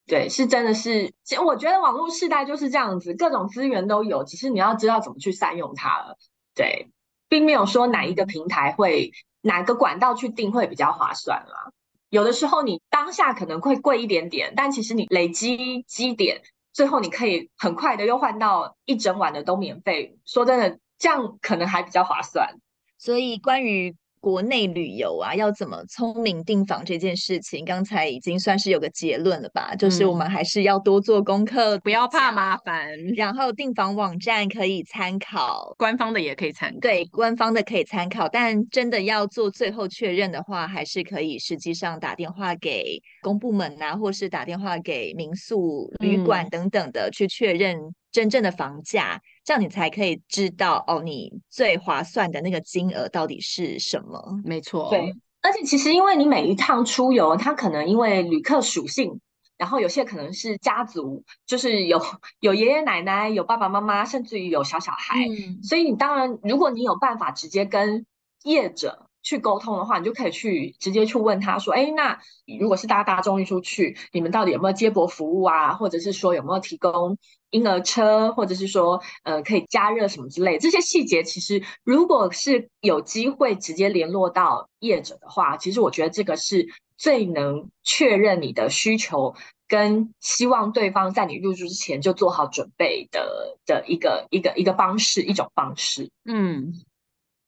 [0.07, 6.17] 对，是真的是，其实我觉得网络时代就是这样子，各种资源都有，只是你要知道怎么去善用它了。
[6.53, 6.89] 对，
[7.29, 11.71] 并没有说哪一个平台会哪个管道去订会比较划算啦。
[12.09, 16.41] 有的时候你当下可能会贵一点点，但其实你累积积点，
[16.73, 20.17] 最后你可以很快的又换到一整晚的都免费。
[20.25, 22.55] 说真的，这样可能还比较划算。
[22.97, 23.95] 所以关于。
[24.21, 29.75] 国内旅游啊，要怎么聪明订房这件事情，刚才已经算是有个结论了吧？
[29.75, 32.95] 就是我们还是要多做功课，不要怕麻烦。
[33.15, 36.79] 然后订房网站可以参考，官方的也可以参考。
[36.79, 47.79] 对，官方的可以参考，但真的要做最后确认的话，还是可以实际上打电话给公部门啊，或是打电话给民宿、旅馆等等的，去确认
[48.11, 49.21] 真正的房价。
[49.43, 54.39] 这样你才可以知道哦，你最划算的那个金额到底是什么？
[54.45, 55.13] 没错，对。
[55.41, 59.19] 而且其实因为你每一趟出游，它可能因为旅客属性，
[59.57, 61.99] 然后有些可能是家族，就是有
[62.39, 65.15] 有爷爷奶奶、有爸爸妈妈，甚至于有小小孩。
[65.27, 65.63] 嗯。
[65.63, 68.05] 所以你当然，如果你有办法直接跟
[68.43, 72.19] 业者去沟通的话，你就可以去直接去问他说：“哎，那
[72.59, 75.73] 如果是搭大众运输去，你们到底有没有接驳服务啊？
[75.73, 77.17] 或者是说有没有提供？”
[77.51, 86.65] 婴儿车，或者是说，呃，可以加热什么之类，这些细节其实，如果是有机会直接联络到业者的话，其实我觉得这个是
[86.97, 89.35] 最能确认你的需求，
[89.67, 96.09] 跟希望对方在你入住之前就做好准备的的一个一个一个方式，一种方式。
[96.23, 96.71] 嗯。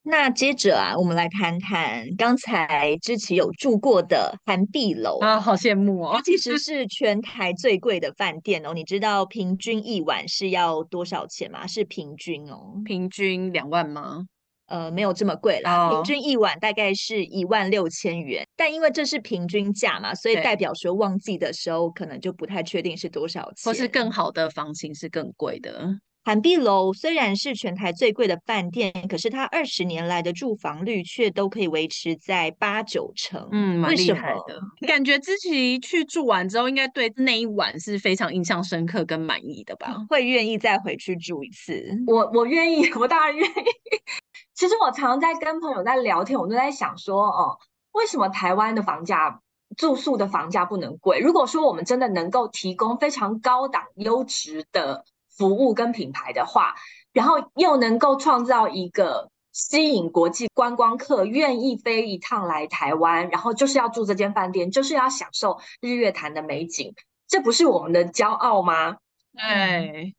[0.06, 6.12] 那接着啊，我们来谈谈刚才芝萁有住过的涵碧楼啊，好羡慕哦！
[6.14, 8.74] 它其实是全台最贵的饭店哦。
[8.74, 11.66] 你知道平均一晚是要多少钱吗？
[11.66, 14.26] 是平均哦，平均两万吗？
[14.66, 18.46] 呃，没有这么贵啦，哦、平均一晚大概是一万六千元。
[18.56, 25.88] 但因为这是平均价嘛，所以代表说旺季的时候可能就不太确定是多少钱，或是更好的房型是更贵的。
[26.24, 33.46] 涵碧楼虽然是全台最贵的饭店，可是它二十年来的住房率却都可以维持在八九成。
[33.52, 34.58] 嗯，蛮厉害的。
[34.86, 39.94] 感觉芝萁去住完之后，应该对那一晚是非常印象深刻跟满意的吧？
[40.08, 41.84] 会愿意再回去住一次？
[42.06, 43.52] 我我愿意，我当然愿意。
[44.54, 47.58] 其实我常常在跟朋友在聊天，我都在想说，哦，
[47.92, 49.42] 为什么台湾的房价
[49.76, 51.18] 住宿的房价不能贵？
[51.18, 55.04] 如果说我们真的能够提供非常高档优质的。
[55.36, 56.74] 服务跟品牌的话，
[57.12, 66.94] 然后又能够创造一个吸引国际观光客愿意飞一趟来台湾，然后就是要住这间饭店，就是要享受日月潭的美景，
[67.28, 68.96] 这不是我们的骄傲吗？
[69.32, 70.14] 对，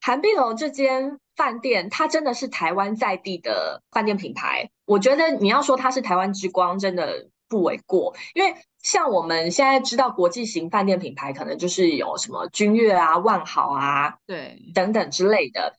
[0.00, 4.70] 涵碧楼这间饭店，它真的是台湾在地的饭店品牌。
[4.86, 8.54] 我觉得你要说它是台湾之光，真的不为过，因为。
[8.82, 15.76] 像我们现在知道国际型饭店品牌，可能就是有什么君悦啊、万豪啊，对，等等之类的。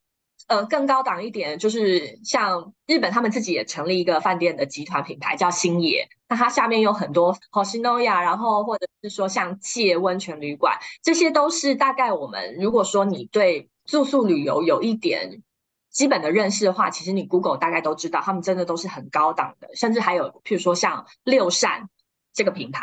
[0.47, 6.09] 呃，更高档一点，就是像日本他们自己也成立一个饭店的集团品牌，叫星野。
[6.27, 15.41] 那它下面有很多 Hoshinoya，然后或者是说像界温泉旅馆，这些都是大概我们如果说你对住宿旅游有一点
[15.89, 21.87] 基本的认识的话，其实你 Google 大概都知道，他们真的都是很高档的，甚至还有譬如说像六善。
[22.33, 22.81] 这个品牌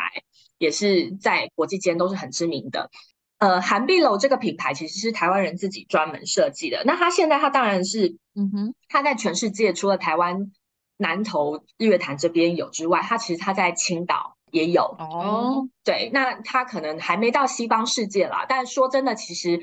[0.58, 2.90] 也是在国际间都是很知名的。
[3.38, 6.82] 呃，涵碧楼这个品牌其实是台湾人自己专门设计的。
[6.84, 10.50] 那它现在它当然是，嗯哼，它在全世界除了台湾
[10.96, 14.82] 南投日月潭这边有之外，它其实它在青岛也有。
[14.98, 18.44] 哦，对，那它可能还没到西方世界啦。
[18.48, 19.60] 但说真的，其实。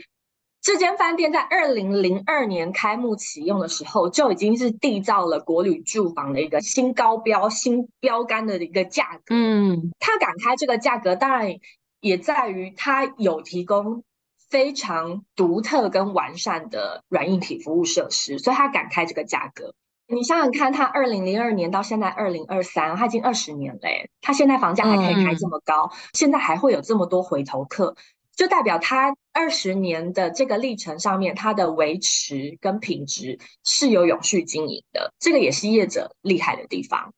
[0.65, 9.35] 这间饭店在二零零二年开幕启用的时候，就已经是缔造了国旅住房的一个新高标、新标杆的一个价格。
[9.35, 11.53] 嗯，它敢开这个价格，当然
[11.99, 14.03] 也在于它有提供
[14.49, 19.75] 非常独特跟完善的软硬体服务设施，所以它敢开这个价格。
[20.07, 27.95] 你想想看，它二零零二年到现在二零二三，它已经二十年嘞，它现在房价还可以开这么高，嗯、现在还会有这么多回头客。
[28.35, 37.13] 就代表它二十年的这个历程上面，它的维持跟品质是有永续经营的，这个也是业者厉害的地方。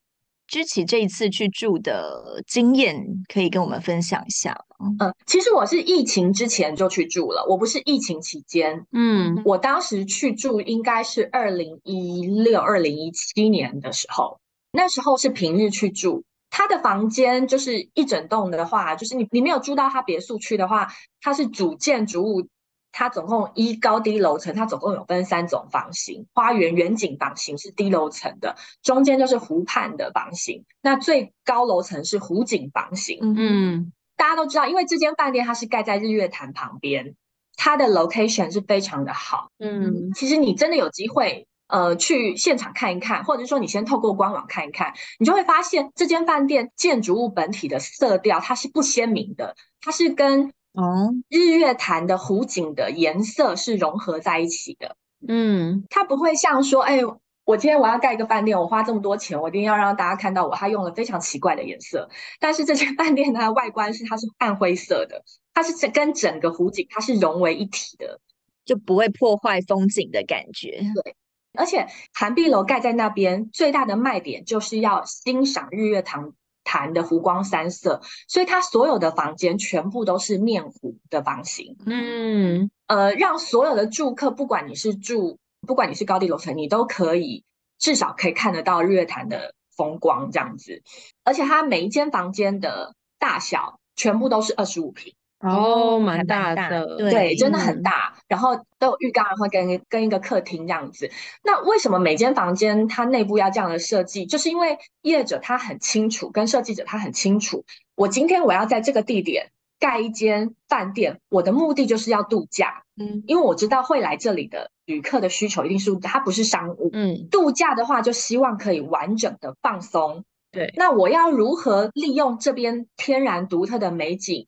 [0.47, 4.89] 芝萁这一次去住的经验，可以跟我们分享一下吗？
[4.99, 8.83] 嗯，其实我是疫情之前就去住了，我不是疫情期间。
[8.93, 14.39] 嗯，我当时去住应该是二零一六、二零一七年的时候，
[14.71, 16.23] 那时候是平日去住。
[16.57, 20.91] 他的房间就是一整栋的话，就是你你没有住到他别墅区的话，
[21.21, 22.47] 它是主建筑物，
[22.91, 33.19] 它总共一高低楼层，它总共有分三种房型：花园远景房型是低楼层的，中间就是湖畔的房型，那最高楼层是湖景房型。
[33.21, 37.13] 嗯，大家都知道，因为这间饭店它是盖在日月潭旁边，
[37.55, 39.51] 它的 location 是非常的好。
[39.59, 54.95] 嗯，其实你真的有机会，呃，去现场看一看，或者是说你先透过官网看一看，你就会发现这间饭店建筑物本体的色调它是不鲜明的，它是跟哦，日月潭的湖景的颜色是融合在一起的。
[55.28, 56.99] 嗯，它不会像说，哎，
[57.43, 62.07] 我今天我要盖一个饭店，我花这么多钱，我一定要让大家看到我，它用了非常奇怪的颜色。
[62.39, 68.20] 但是这间饭店它的外观是它是暗灰色的，它是整跟整个湖景它是融为一体的，
[68.63, 70.80] 就不会破坏风景的感觉。
[71.03, 71.15] 对，
[71.57, 76.31] 而且涵碧楼盖在那边最大的卖点就是要欣赏日月潭。
[76.69, 81.77] 潭的湖光山色，所以它所有的房间全部都是面湖的房型。
[81.85, 87.45] 嗯，呃，让所有的住客，不管你是住，不管你是高低楼层，你都可以
[87.79, 90.83] 至少可以看得到日月潭的风光这样子。
[91.23, 95.15] 而且它每一间房间的大小全部都是二十五坪。
[95.39, 98.13] 哦，蛮大的，对，对，真的很大。
[98.15, 101.11] 嗯、然后都有浴缸，然后跟跟一个客厅这样子。
[101.43, 104.25] 那为什么每间房间它内部要这样的设计？
[104.25, 107.65] 就是因为业者他很清楚，跟设计者他很清楚，
[107.95, 112.81] 我今天我要在这个地点盖一间饭店，我的目的就是要度假。
[112.99, 116.89] 嗯，因为我知道会来这里的旅客的需求一定是它不是商务。
[116.93, 120.25] 嗯，度假的话就希望可以完整的放松。
[120.51, 124.47] 对，那我要如何利用这边天然独特的美景？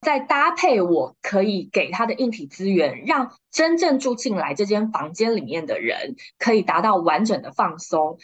[0.00, 8.18] 再搭配我可以给他的硬体资源，让真正住进来这间房间里面的人可以达到完整的放松。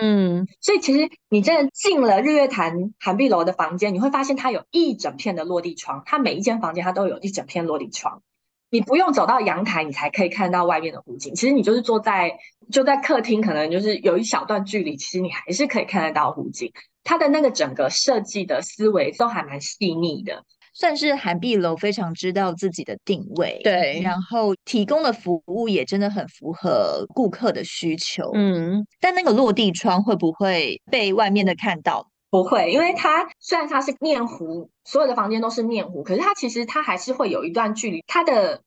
[0.00, 8.22] 嗯，所以其实你真的进了日月潭涵碧楼的房间，你会发现它有一整片的落地窗，它每一间房间它都有一整片落地窗，
[8.70, 11.34] 你不用走到阳台，你才可以看到外面的湖景。
[11.34, 12.38] 其实你就是坐在
[12.70, 16.72] 就在客厅，可能就是有一小段距离，其实你还是可以看得到湖景。
[17.02, 20.44] 它的那个整个设计的思维都还蛮细腻的。
[20.78, 32.08] 算是涵碧楼非常知道自己的定位，对，然后提供的服务也真的很符合顾客的需求，嗯，但那个落地窗会不会被外面的看到？
[32.30, 38.04] 不会，因为它虽然它是面湖，所有的房间都是面湖，可是它其实它还是会有一段距离。
[38.06, 38.62] 它的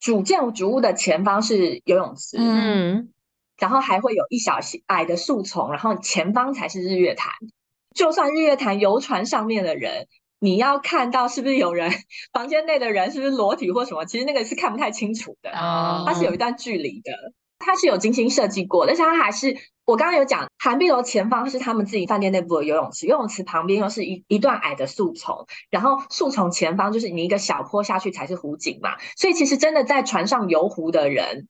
[0.00, 3.08] 主建筑物的前方是游泳池，嗯，
[3.56, 7.32] 然后还会有一小矮的树丛，然后前方才是日月潭。
[7.94, 10.08] 就算日月潭游船上面的人。
[10.40, 11.92] 你要看到是不是有人，
[12.32, 14.04] 房间内的人是不是裸体或什么？
[14.06, 17.12] 其实那个是看不太清楚的，哦，它是有一段距离的，
[17.58, 31.48] 它是有精心设计过的，但是它还是我刚刚有讲，韩碧楼前方是他们自己饭店内部的游泳池，游泳池旁边又是一一段矮的树丛，然后树丛前方就是你一个小坡下去才是湖景嘛，所以其实真的在船上游湖的人。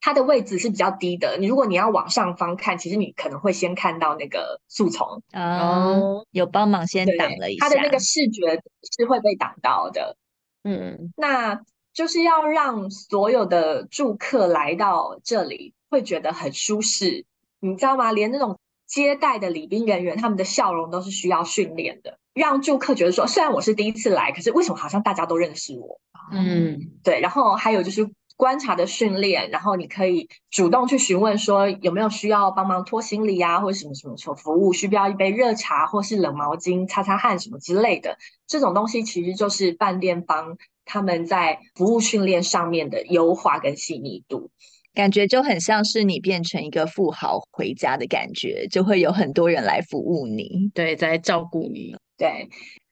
[0.00, 8.62] 它的位置是比较低的，你如果你要往上方看，其实你可能会先看到那个树丛哦，有帮忙先挡了一下，它的那个视觉
[8.96, 10.16] 是会被挡到的。
[10.62, 11.60] 嗯，那
[11.92, 17.24] 就是要让所有的住客来到这里会觉得很舒适，
[17.58, 18.12] 你知道吗？
[18.12, 26.00] 连那种接待的礼宾人员，他们的笑容都是需要训练的，让住客觉得说，虽然我是第一次来，可是为什么好像大家都认识我？
[26.30, 27.20] 嗯，对。
[27.20, 28.08] 然后还有就是。
[28.38, 38.16] 观察的训练，然后你可以主动去询问说有没有需要帮忙拖行李啊，或者什么什么什么服务，需不需要一杯热茶或是冷毛巾擦擦汗什么之类的。
[38.46, 44.52] 这种东西其实就是饭店方他们在服务训练上面的优化跟细腻度，
[44.94, 51.96] 感觉就很像是你变成一个富豪回家的感觉，就会有很多人来服务你，对，在照顾你。
[52.16, 52.48] 对，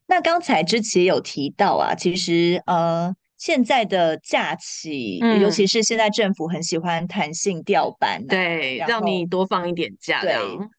[0.09, 3.15] 那刚才之前有提到啊，其实呃。
[3.37, 10.21] 现在的假期，嗯，尤其是现在政府很喜欢弹性调班，啊，对，让你多放一点假。
[10.21, 10.35] 对，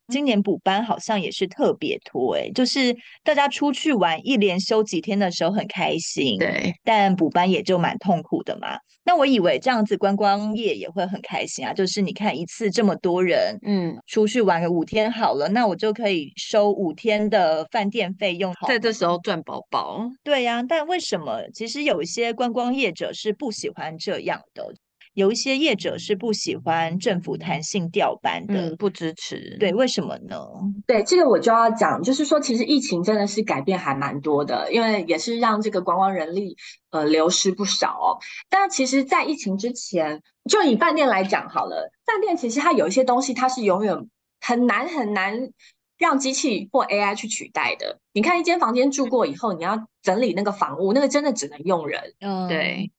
[0.08, 8.78] 今年补班好像也是特别多，欸，就是大家出去玩一连休几天的时候很开心，对，但补班也就蛮痛苦的嘛。
[9.04, 20.02] 那我以为这样子观光业也会很开心啊，就是你看一次这么多人，嗯，出去玩个五天好了，那我就可以收五天的饭店费用，在这时候赚饱饱。
[20.24, 24.74] 对呀，啊，但为什么其实有一些观光业者是不喜欢这样的？
[25.18, 29.58] 有一些业者是不喜欢政府弹性调班的，嗯，不支持。
[29.60, 30.38] 对，为什么呢？
[30.86, 36.56] 对，这个我就要讲，就是说，其实疫情真的是改变还蛮多的，因为也是让这个观光人力
[36.92, 38.22] 呃流失不少哦。
[38.48, 44.08] 但其实，在疫情之前，就以饭店来讲好了，饭店其实它有一些东西，它是永远
[44.40, 45.50] 很难很难
[45.98, 48.00] 让机器或 AI 去取代的。
[48.14, 52.14] 你看，一间房间住过以后，你要整理那个房屋，那个真的只能用人。
[52.20, 52.92] 嗯，对。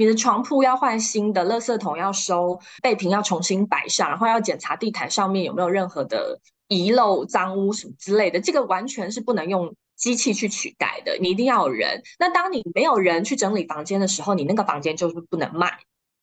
[0.00, 12.02] 你的床铺要换新的，垃圾桶要收，备品要重新摆上，然后要检查地毯上面有没有任何的遗漏、脏污什么之类的，这个完全是不能用机器去取代的，你一定要有人。
[12.18, 15.70] 那当你没有人去整理房间的时候，你那个房间就是不能卖。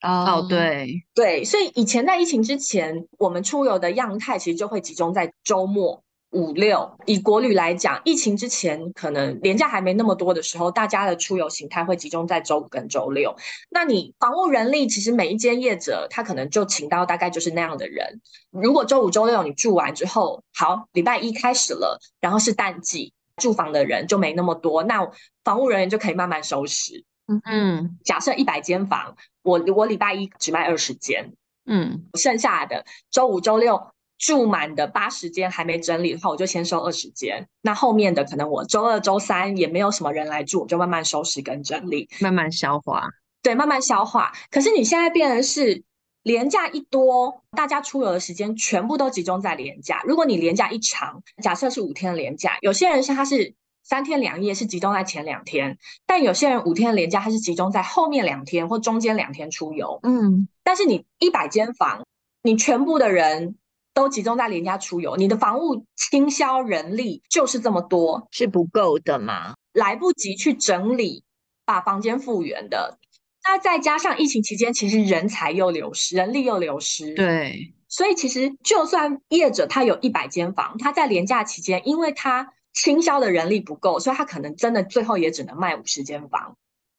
[0.01, 6.01] 哦，对对，所以以前在疫情之前，我们出游的样态其实就会集中在周末。
[6.32, 13.34] 五六，以国旅来讲，疫情之前可能廉价还没那么多的时候，大家的出游形态会集中在周五跟周六。
[13.69, 18.19] 那你房务人力，其实每一间业者他可能就请到大概就是那样的人。
[18.51, 25.09] 如果周五、周六你住完之后，好，礼拜一开始了，然后是淡季，住房的人就没那么多，那
[25.45, 27.05] 房务人员就可以慢慢收拾。
[27.28, 31.34] 嗯嗯，假设一百间房，我我礼拜一只卖二十间，
[31.65, 33.91] 嗯，剩下的周五、周六。
[34.18, 37.47] 住满的八十间还没整理的话，我就先收二十间。
[37.61, 43.07] 那后面的可能我周二、周三也没有什么人来住，我就慢慢收拾跟整理，慢慢消化。
[43.43, 44.34] 对，慢慢消化。
[44.49, 45.84] 可是你现在变成是
[46.24, 50.01] 连假一多，大家出游的时间全部都集中在连假。
[50.03, 53.53] 如果你连假一长，假设是五天连假，有些人是他是
[53.84, 59.99] 三天两夜是集中在前两天，但有些人五天连假他是集中在后面两天或中间两天出游。
[60.01, 62.03] 嗯，但是你一百间房，
[62.41, 63.55] 你全部的人。
[63.98, 69.56] 都集中在廉价出游，你的房屋清销人力就是这么多，是不够的吗？
[69.74, 71.24] 来不及去整理，
[71.66, 73.00] 把房间复原的。
[73.43, 77.16] 那再加上疫情期间，其实人才又流失，人力又流失。
[77.16, 86.56] 对，所以其实就算业者他有一百间房，他在廉价期间，因为他清销的人力不够，所以他可能真的最后也只能卖五十间房。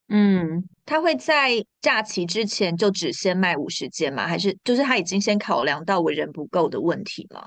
[0.09, 4.27] 嗯，他会在假期之前就只先卖五十件吗？
[4.27, 7.43] 还是就是他已经先考量到我人不够的问题吗？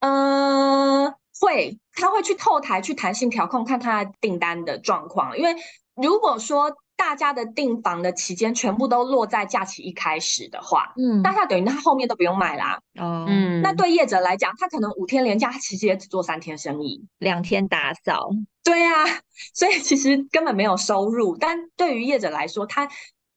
[0.00, 5.38] 呃，会，他会去后台去弹性调控，看他订单的状况。
[5.38, 5.54] 因为
[5.94, 12.78] 如果说大家的订房的期间全部都落在假期一开始的话，嗯，那他等于他后面都不用卖啦。
[13.00, 18.28] 哦，嗯，那对业者来讲，他可能五天连假，他其实也只做三天生意，两天打扫。
[18.62, 19.20] 对呀、啊，
[19.54, 21.38] 所以其实根本没有收入。
[21.38, 22.86] 但对于业者来说，他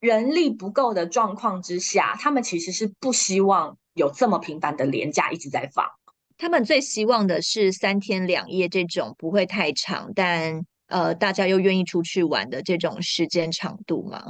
[0.01, 5.85] 人力不够的状况之下，他们其实是不希望有这么频繁的连假一直在放。
[6.37, 14.23] 他们最希望的是三天两夜这种不会太长，但呃大家又愿意出去玩的这种时间长度吗？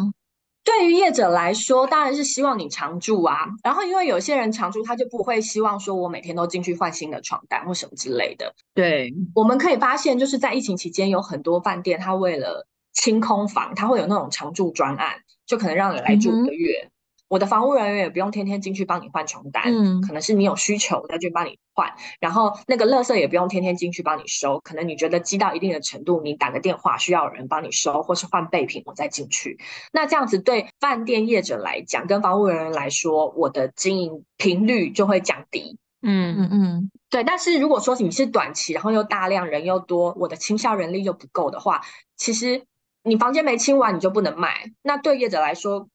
[0.63, 3.37] 对于业者来说，当然是希望你常住啊。
[3.61, 8.55] 然后，因为有些人常住，他就不会希望说我每天都进去换新的床单或什么之类的。
[8.73, 16.71] 对，我们可以发现，就是在疫情期间，有很多饭店，他为了清空房，他会有那种常住专案，就可能让你来住一个月。
[16.85, 16.92] 嗯
[17.33, 29.57] 我的房务人员也不用天天进去帮你换床单，嗯，可能是你有需求再去帮你换，然后那个垃圾也不用天天进去帮你收，可能你觉得积到一定的程度，你打个电话需要有人帮你收，或是换备品，我再进去。
[29.91, 35.79] 那这样子对饭店业者来讲，跟房务人员来说，我的经营频率就会降低。
[36.03, 37.23] 嗯嗯嗯，对。
[37.23, 41.81] 但是如果说你是短期，然后又大量人又多，我的倾销人力又不够的话，
[42.15, 42.63] 其实
[43.03, 44.69] 你房间没清完，你就不能卖。
[44.83, 45.87] 那对业者来说，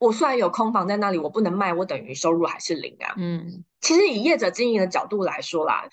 [0.00, 3.14] 我虽然有空房在那里，我不能卖，我等于收入还是零啊。
[3.18, 5.84] 嗯，其实以业者经营的角度来说啦，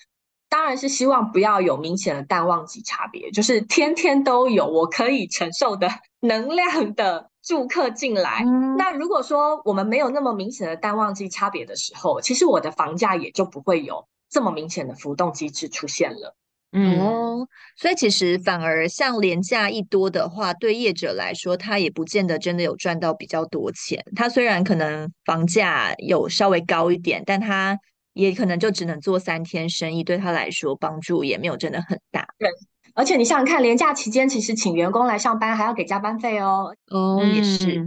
[0.48, 5.88] 当然是希望不要有明显的淡旺季差别，就是天天都有我可以承受的
[6.20, 8.42] 能量的住客进来。
[8.46, 16.34] 嗯，那如果说我们没有那么明显的淡旺季差别的时候，其实我的房价也就不会有这么明显的浮动机制出现了。
[16.72, 17.48] 嗯，哦，
[17.78, 24.04] 所以其实反而像廉价一多的话，对业者来说，他也不见得真的有赚到比较多钱。
[24.14, 27.78] 他虽然可能房价有稍微高一点，但他
[28.12, 32.26] 也可能就只能做三天生意，对他来说帮助也没有真的很大。
[32.38, 32.48] 对，
[32.94, 36.74] 而且你想想看，连假期间其实请员工来上班还要给加班费哦。
[36.90, 37.86] 哦，也是。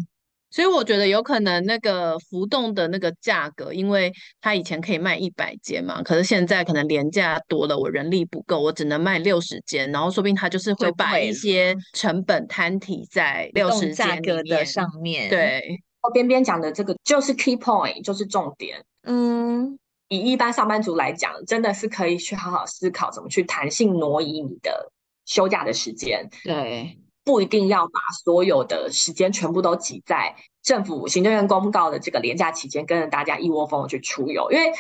[0.52, 15.30] 嗯所以我觉得有可能那个浮动的那个价格，因为它以前可以卖一百间嘛，可是现在可能廉价多了，我人力不够，我只能卖六十间，然后说不定他就是会把一些成本摊提在六十间价格的上面。
[15.30, 15.80] 对，
[16.14, 18.84] 边边讲的这个就是 key point，就是重点。
[19.04, 19.80] 嗯，
[20.10, 24.91] 以一般上班族来讲，真的是可以去好好思考怎么去弹性挪移你的
[25.26, 26.30] 休假的时间。
[26.43, 26.97] 对。
[27.32, 34.51] 不一定要把所有的时间全部都挤在政府行政院公告的这个廉价期间，跟着大家一窝蜂的去出游。
[34.51, 34.73] 因为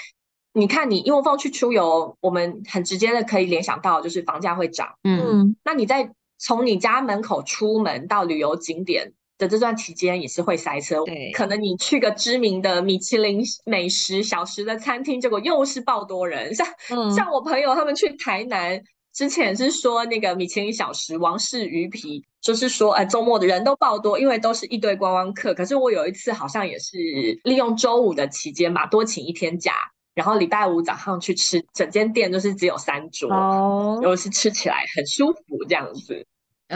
[0.51, 4.89] 你看，你一窝蜂去出游，我们很直接的可以联想到就是房价会涨。
[5.05, 11.05] 嗯，那你在从你家门口出门到旅游景点的这段期间，也是会塞车。
[11.05, 16.53] 对，可能你去个知名的米其林美食小食的餐厅，结果又是爆多人。
[16.53, 18.83] 像、嗯、像我朋友他们去台南。
[19.13, 25.53] 之前是说那个米其林小食王氏鱼皮，就是说，哎，周末的人都爆多，因为都是一堆观光客。
[25.53, 26.97] 可是我有一次好像也是
[27.43, 29.73] 利用周五的期间吧，多请一天假，
[30.13, 36.25] 然后礼拜五早上去吃，整间店就是只有三桌，哦，又是吃起来很舒服这样子，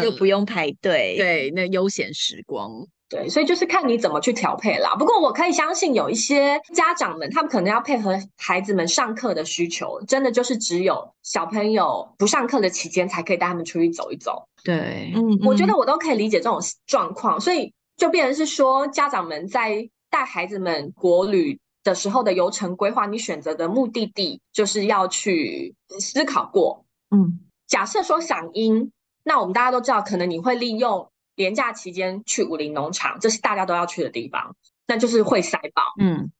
[0.03, 2.85] 又不用排队，嗯，对，那悠闲时光。
[3.07, 4.95] 对，所以就是看你怎么去调配啦。
[4.95, 14.47] 不过我可以相信，有一些家长们，他们可能要配合孩子们上课的需求，真的就是只有小朋友不上课的期间，才可以带他们出去走一走。
[14.63, 26.83] 对，嗯，我觉得我都可以理解这种状况，所以就变成是说，家长们在带孩子们国旅的时候的游程规划，你选择的目的地就是要去思考过。
[27.11, 28.91] 嗯，假设说赏樱，
[29.23, 31.07] 那我们大家都知道，可能你会利用。
[31.35, 34.55] 连假期间去武陵农场，这是大家都要去的地方，
[34.87, 35.83] 那就是会塞爆。
[35.99, 36.31] 嗯，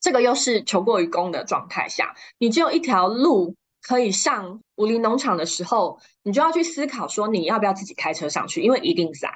[0.00, 9.30] 这个又是求过于供的状态下，你只有一条路可以上武陵农场的时候，你就要去思考说你要不要自己开车上去，因为一定塞。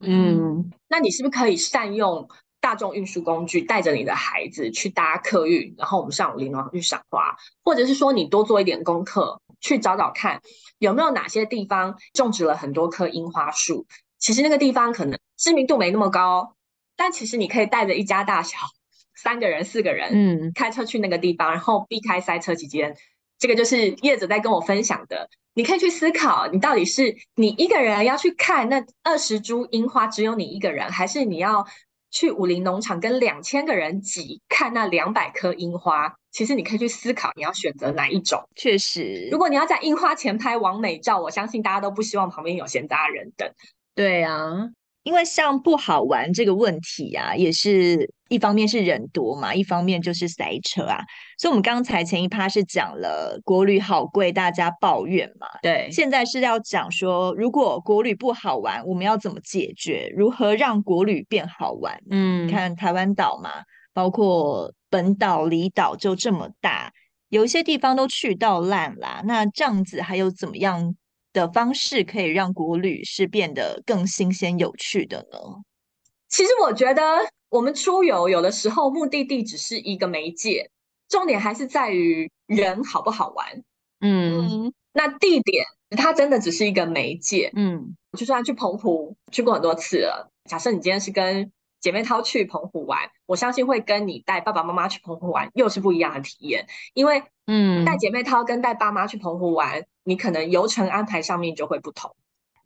[0.00, 2.28] 嗯，那你是不是可以善用
[2.60, 10.40] 大众运输工具，带着你的孩子去搭客运，然后我们上武陵农场去赏花，或者是说你多做一点功课，去找找看
[10.78, 13.86] 有没有哪些地方种植了很多棵樱花树。
[14.22, 16.54] 其实那个地方可能知名度没那么高，
[16.96, 18.56] 但其实你可以带着一家大小
[19.16, 22.96] 三个人、四个人，嗯，开车去那个地方，然后避开塞车期间，
[23.40, 25.28] 这个就是业者在跟我分享的。
[25.54, 31.66] 你可以去思考，你到底是你一个人要去看那二十株樱花，只有你一个人，还是你要
[32.12, 36.14] 去武林农场跟两千个人挤看那两百棵樱花？
[36.30, 38.40] 其实你可以去思考，你要选择哪一种。
[38.54, 43.52] 确实，如果你要在樱花前拍完美照，我相信大家都不希望旁边有闲杂人等。
[43.94, 44.50] 对啊，
[45.02, 51.00] 因为像不好玩这个问题啊，也是一方面是人多嘛，一方面就是塞车啊。
[51.38, 55.46] 所以，我们刚才前一趴是讲了国旅好贵，大家抱怨嘛。
[55.60, 60.10] 对，现在是要讲说，如果国旅不好玩，我们要怎么解决？
[60.16, 62.00] 如何让国旅变好玩？
[62.10, 63.50] 嗯，看台湾岛嘛，
[63.92, 66.92] 包括本岛、离岛就这么大，
[67.28, 69.20] 有一些地方都去到烂啦。
[69.26, 70.94] 那这样子还有怎么样？
[71.32, 75.38] 的方式可以让国旅是变得更新鲜有趣的呢？
[76.28, 77.02] 其实我觉得
[77.50, 80.70] 我们出游有的时候目的地只是一个媒介，
[81.08, 83.62] 重点还是在于人好不好玩。
[84.00, 87.50] 嗯，那地点它真的只是一个媒介。
[87.54, 99.84] 嗯，就算去澎湖去过很多次了，假设你今天是跟姐妹淘去澎湖玩，我相信会跟你带爸爸妈妈去澎湖玩又是不一样的体验，因为嗯，带姐妹淘跟带爸妈去澎湖玩。
[100.04, 102.14] 你可能流程安排上面就会不同。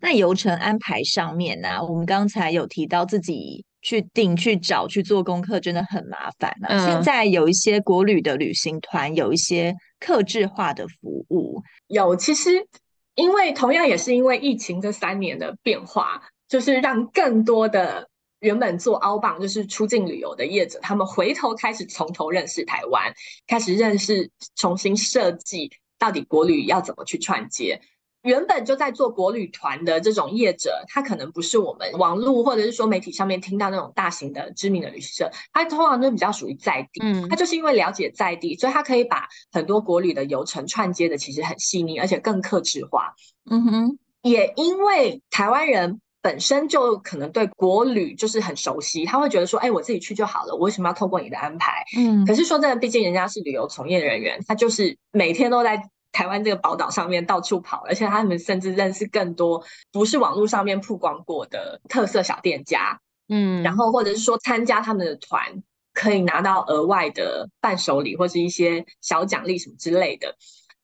[0.00, 6.68] 那流程安排上面呢、啊，我们刚才有提到自己去定、去找、去做功课，真的很麻烦啊。
[6.68, 12.14] 嗯、现在有一些国旅的旅行团有一些客制化的服务，有。
[12.14, 12.66] 其实，
[13.14, 18.06] 因为同样也是因为疫情这三年的变化，就是让更多的
[18.40, 23.10] 原本做 outbound 就是出境旅游的业者，他们回头开始从头认识台湾，
[23.46, 25.70] 开始认识、重新设计。
[25.98, 27.80] 到底国旅要怎么去串接？
[28.22, 37.00] 原本就在做国旅团的这种业者，他可能不是我们网络或者是说媒体上面听到那种大型的知名的旅行社，他通常都比较属于在地。
[37.04, 43.14] 嗯，他就是因为了解在地，所以他可以把很多国旅的游程串接的其实很细腻，而且更克制化。
[43.48, 51.84] 嗯哼，也因为台湾人本身就可能对国旅就是很熟悉，他会觉得说，哎，我自己去就好了，我为什么要透过你的安排？
[51.96, 55.80] 嗯，可是说真的，毕竟人家是旅游从业人员，他就是每天都在。
[56.12, 59.62] 台湾这个宝岛上面到处跑，而且他们甚至认识更多
[59.92, 62.98] 不是网络上面曝光过的特色小店家，
[63.28, 65.62] 嗯，然后或者是说参加他们的团
[65.92, 70.34] 可以拿到额外的伴手礼或是一些小奖励什么之类的。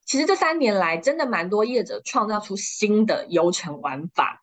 [0.05, 4.42] 其实这三年来，真的蛮多业者创造出新的游程玩法。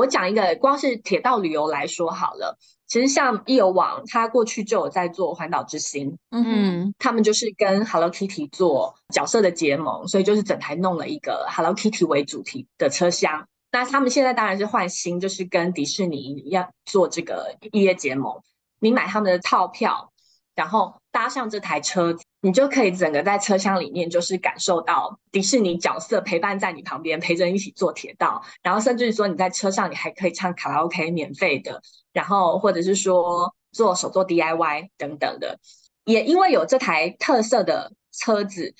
[0.00, 2.56] 我讲一个，光是铁道旅游来说好了。
[2.86, 13.46] 其实像易游网，它过去就有在做环岛之星，嗯，他们就是跟 Hello Kitty 做角色的结盟，所以就是整台弄了一个 Hello Kitty 为主题的车厢。
[13.70, 18.40] 那他们现在当然是换新，就是跟迪士尼一样做这个异业结盟。
[18.80, 20.10] 你买他们的套票，
[20.54, 28.42] 然后搭上这台车，你就可以整个在车厢里面就是感受到迪士尼角色陪伴在你旁边，陪着你一起坐铁道。
[28.62, 31.82] 然后甚至说你在车上，你还可以唱卡拉 OK 免费的。
[32.12, 35.58] 然后，或者是说做手作 DIY 等等的，
[36.04, 38.74] 也因为有这台特色的车子，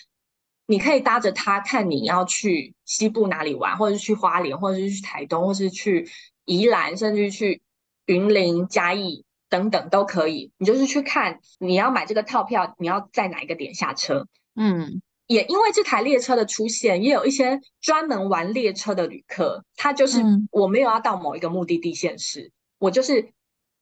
[0.67, 6.09] 你可以搭着它看你要去西部哪里玩，或者是去花莲，或者是去台东，或是去
[6.45, 7.63] 宜兰，甚至去
[8.07, 10.51] 云林、嘉义等等都可以。
[10.57, 14.27] 你就是去看你要买这个套票，你要在哪一个点下车？
[14.57, 23.33] 嗯，也因为这台列车的出现，也有一些专门玩列车的旅客，他就是我没有要到某一个目的地县市，嗯、我就是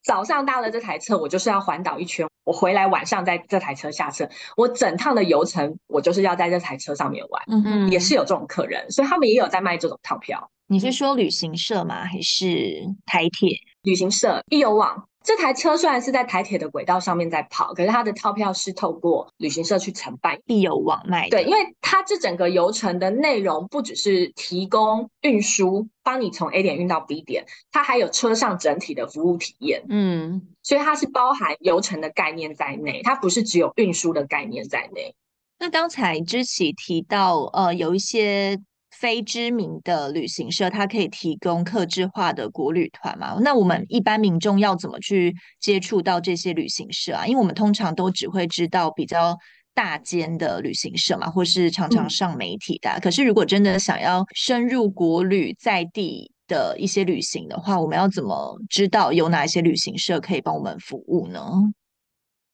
[0.03, 10.51] 早上搭了这台车，我就是要环岛一圈，我回来晚上在这台车下车，我整趟的游程我就是要在这台车上面玩，嗯嗯，也是有这种客人，所以他们也有在卖这种套票。
[10.71, 12.05] 你是说旅行社吗？
[12.05, 13.57] 还是台铁？
[13.83, 15.08] 旅行社易游网。
[15.25, 21.29] 这台车虽然是在台铁的轨道上面在跑，可是它的套票是透过旅行社去承办，必有网卖。
[21.29, 29.85] 对，因为它这整个游程的内容不只是提供运输，帮你从 A 点运到 B 点，它还有车上整体的服务体验。
[29.89, 35.15] 嗯，所以它是包含游程的概念在内，它不是只有运输的概念在内。
[35.59, 38.59] 那刚才之前提到，呃，有一些。
[39.01, 43.37] 非知名的旅行社，它可以提供客制化的国旅团嘛？
[43.41, 47.27] 那我们一般民众要怎么去接触到这些旅行社啊？
[47.27, 49.37] 因为我们通常都只会知道比较
[49.75, 52.91] 大间的旅行社嘛，或是常常上媒体的。
[52.91, 61.41] 嗯、可是如果真的想要深入国旅在地的一些旅行的话，我们要怎么知道有哪一些旅行社可以帮我们服务呢？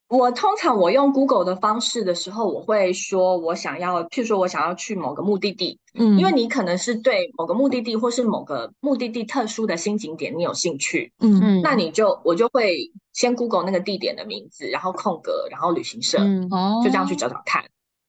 [0.09, 11.40] 我通常我用 Google 的方式的时候，我会说我想要，譬如说我想要去某个目的地，嗯，因为你可能是对某个目的地或是某个目的地特殊的新景点你有兴趣，嗯。
[11.42, 12.76] 嗯，那你就我就会
[13.12, 16.46] 先 Google 那个地点的名字，然后空格，然后旅行社，嗯。
[16.50, 17.64] 哦，就这样去找找看，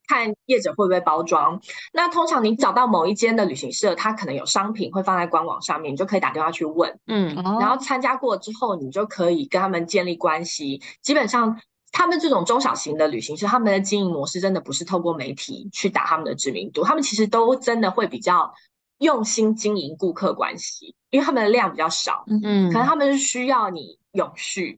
[0.08, 1.60] 看业者会不会包装。
[1.94, 11.58] 那通常你找到某一间的旅行社，它可能有商品会放在官网上面，你就可以打电话去问，嗯，然后参加过之后，你就可以跟他们建立关系，基本上。
[11.98, 18.54] 他们这种中小型的旅行社，他们的经营模式真的不是透过媒体去打他们的知名度，他们其实都真的会比较
[18.98, 24.78] 用心经营顾客关系，因为他们的量比较少，嗯，可能他们是需要你永续。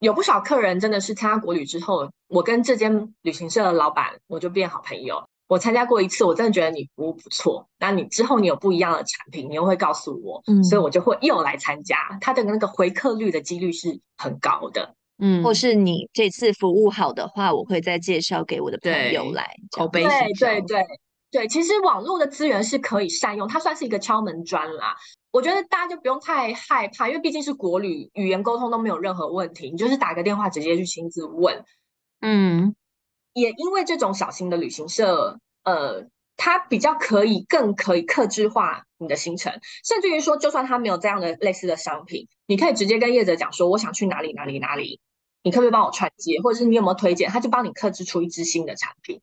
[0.00, 5.24] 有不少客人真的是参加国旅之后，我跟这间旅行社的老板我就变好朋友。
[5.48, 14.94] 我参加过一次，我真的觉得你服务不错，那你之后你有不一样的产品，你又会告诉我，嗯，所以我就会又来参加，他的那个回客率的几率是很高的。
[15.20, 20.02] 嗯，或是你这次服务好的话，我会再介绍给我的朋友来口碑。
[20.02, 20.84] 对对对
[21.30, 24.96] 对，其实网络的资源是可以善用，它算是一个敲门砖啦。
[25.30, 31.64] 我觉得大家就不用太害怕，因为毕竟是国旅，语言沟通都没有任何问题，你就是打个电话直接去亲自问。
[32.20, 32.74] 嗯，
[33.32, 36.04] 也因为这种小型的旅行社，呃，
[36.36, 39.52] 它比较可以更可以克制化你的行程，
[39.84, 44.98] 甚至于说，就算它没有这样的类似的商品，你可以直接跟业者讲说，我想去哪里哪里哪里。
[45.42, 47.30] 你可不可以帮我串接，或者是你有没有推荐？
[47.30, 49.18] 他就帮你克制出一支新的产品，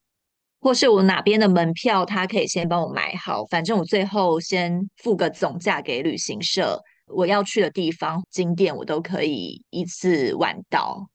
[0.59, 11.07] 或是我哪边的门票，他可以先帮我买好，反正我最后先付个总价给旅行社，我要去的地方景点我都可以一次玩到。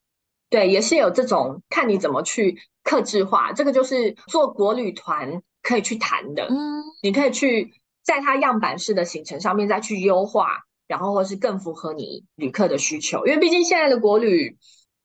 [0.48, 6.46] 对，也是有这种看你怎么去克制化，这个就是做国旅团可以去谈的。
[6.48, 7.74] 嗯，你可以去
[8.05, 14.57] 在它样板式的行程上面再去优化，然后或是更符合你旅客的需求，因为毕竟现在的国旅。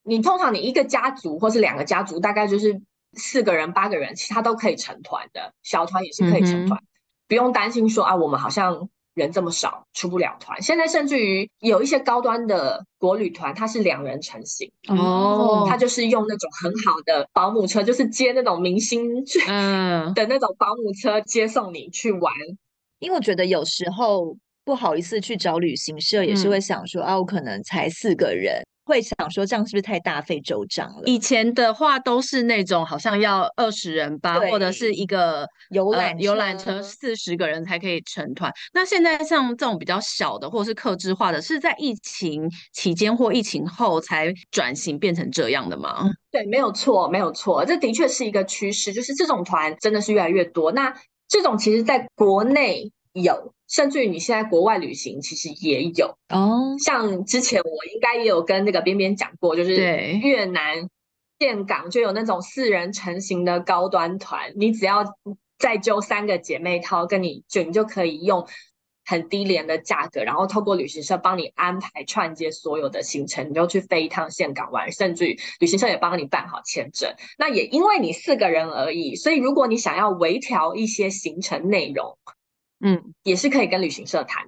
[0.08, 2.82] 你通常你一个家族或是两个家族，大概就是
[3.14, 6.88] 四个人、八个人，其他都可以成团的，小团也是可以成团，嗯、
[7.28, 10.62] 不用担心说啊，我们好像人这么少出不了团。
[10.62, 22.34] 现在甚至于有一些高端的国旅团，它是两人成行哦，它就是用那种很好的保姆车，就是接那种明星嗯的那种保姆车接送你去玩。
[22.99, 24.38] 因为我觉得有时候
[24.68, 28.61] 不好意思去找旅行社，也是会想说、嗯、啊，我可能才四个人。
[28.84, 31.03] 会想说这样是不是太大费周章了？
[31.05, 38.51] 以前的话都是那种好像要二十人吧，或者是一个游览游览车四十个人才可以成团。
[38.74, 46.09] 那现在像这种比较小的或者是客制化的，是在疫情期间或疫情后才转型变成这样的吗？
[46.32, 50.74] 对，没有错，没有错，这的确是一个趋势，就是这种团真的是越来越多。
[50.74, 50.93] 那
[51.30, 52.91] 这种其实在国内。
[53.13, 56.76] 有，甚至于你现在国外旅行其实也有哦。
[56.80, 59.76] 像之前我应该也有跟那个边边讲过，就是
[60.22, 60.89] 越南
[61.38, 65.03] 岘港就有那种四人成型的高端团，你只要
[65.59, 68.47] 再揪三个姐妹淘跟你就，你就可以用
[69.05, 77.13] 很低廉的价格，然后透过旅行社帮你安排串接所有的行程，你就去飞一趟岘港玩，甚至于旅行社也帮你办好签证。
[77.38, 82.18] 那也因为你四个人而已，所以如果你想要微调一些行程内容。
[82.80, 84.46] 嗯，也是可以跟旅行社谈，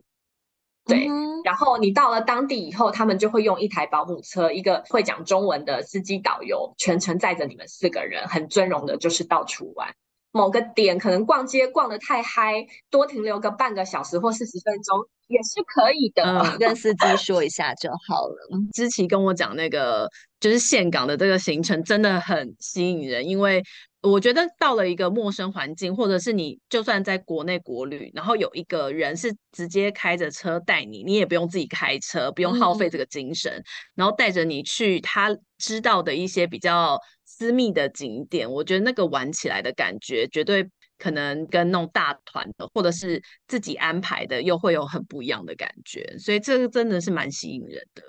[0.86, 1.08] 对。
[1.08, 9.94] 嗯、然后你到了当地以后，他们就会用一台保姆车，一个会讲中文的司机导游，全程载着你们四个人，很尊荣的，就是到处玩。
[10.32, 16.24] 某个点可能逛街逛得太嗨，多停留个半个小时或四十分钟也是可以的。
[16.24, 18.60] 嗯，跟司机说一下就好了。
[18.74, 20.08] 芝琪跟我讲那个
[20.40, 23.64] 就是岘港的这个行程真的很吸引人，因为
[24.02, 33.64] 我觉得到了一个陌生环境，或者是你就算在国内国旅，然后有一个人是直接开着车带你，你也不用自己开车，不用耗费这个精神，嗯、
[33.95, 38.50] 然后带着你去他知道的一些比较私密的景点。
[38.50, 40.66] 我觉得那个玩起来的感觉，绝对
[40.97, 46.16] 可能跟那种大团的或者是自己安排的，又会有很不一样的感觉。
[46.18, 48.02] 所以这个真的是蛮吸引人的。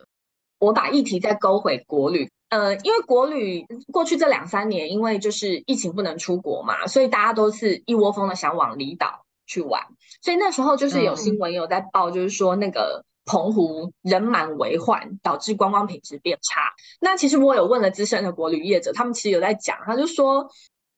[0.60, 2.30] 我把议题再勾回国旅。
[2.50, 9.82] 呃，因为国旅过去这两三年，因为就是疫情不能出国嘛，所以大家都是一窝蜂的想往离岛去玩。
[10.20, 16.72] 所以那时候就是有新闻有在报，就是说那个澎湖人满为患，导致观光品质变差。
[17.00, 20.50] 那其实我有问了资深的国旅业者，他们其实有在讲，他就说。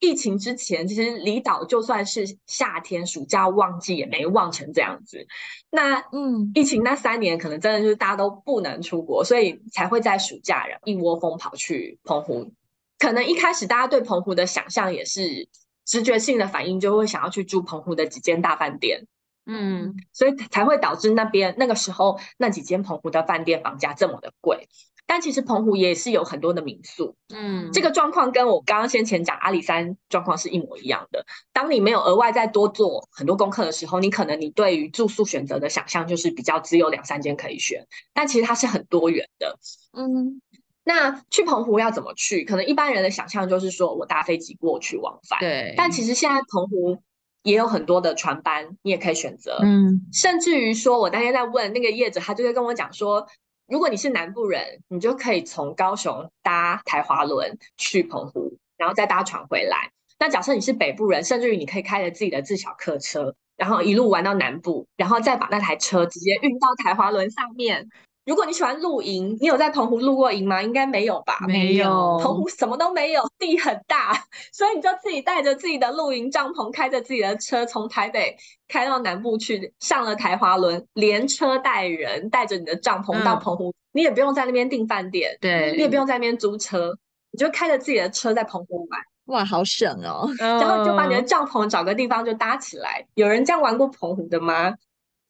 [0.02, 5.24] 疫情之前，其实离岛就算是夏天暑假旺季也没旺成这样子。
[5.70, 12.52] 那嗯，疫情那三年可能真的就是大家都不能出国，所以才会在暑假人一窝蜂跑去澎湖。
[12.98, 15.48] 可能一开始大家对澎湖的想象也是
[15.84, 19.06] 直觉性的反应，就会想要去住澎湖的几间大饭店。
[19.46, 24.68] 嗯，所以才会导致那边那个时候那几间澎湖的饭店房价这么的贵。
[25.06, 31.26] 但其实澎湖也是有很多的民宿，嗯，这个状况跟我刚刚先前讲阿里山状况是一模一样的。
[31.52, 39.58] 当你没有额外再多做很多功课的时候，你可能你对于住宿选择的想象就是比较只有两三间可以选，但其实它是很多元的。
[39.92, 40.40] 嗯，
[40.82, 42.44] 那去澎湖要怎么去？
[42.44, 45.74] 可能一般人的想象就是说我搭飞机过去往返，对。
[45.76, 47.02] 但其实现在澎湖
[47.42, 49.58] 也有很多的船班，你也可以选择。
[49.62, 53.26] 嗯，甚至于说我当天在问那个业者，他就会跟我讲说。
[53.72, 59.90] 如果你是南部人，你就可以从高雄搭台华轮去澎湖，然后再搭船回来。
[60.18, 67.88] 那假设你是北部人，甚至于你可以开着自己的自小客车，然后一路玩到南部，然后再把那台车直接运到台华轮上面。
[68.24, 70.62] 如果你喜欢露营，你有在澎湖露过营吗？
[70.62, 71.38] 应该没有吧？
[71.48, 74.12] 没有，澎湖什么都没有，地很大，
[74.52, 78.36] 所以你就自己带着自己的露营帐篷，开着自己的车，从台北
[78.68, 86.96] 开到南部去，上了台华轮，连车带人，带着你的帐篷到澎湖，嗯，你也不用在那边订饭店，对，你也不用在那边租车，
[87.32, 90.28] 你就开着自己的车在澎湖玩，哇，好省哦！
[90.38, 93.04] 然后就把你的帐篷找个地方就搭起来。
[93.14, 94.72] 有人这样玩过澎湖的吗？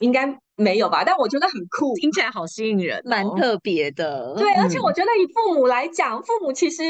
[0.02, 0.38] 应该。
[0.54, 1.02] 没有吧？
[1.02, 4.34] 但我觉得很酷，听起来好吸引人，哦，蛮特别的。
[4.36, 6.84] 对，而且我觉得以父母来讲，嗯、父母其实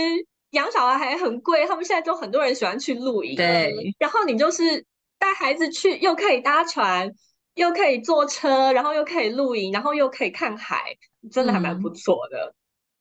[0.51, 3.37] 养小孩还很贵，他们现在就很多人喜欢去露营。
[3.37, 4.85] 对，然后你就是
[5.17, 7.09] 带孩子去，又可以搭船，
[7.55, 10.83] 又可以坐车，然后又可以露营，然后又可以看海，
[11.31, 12.53] 真的还蛮不错的。
[12.53, 12.55] 嗯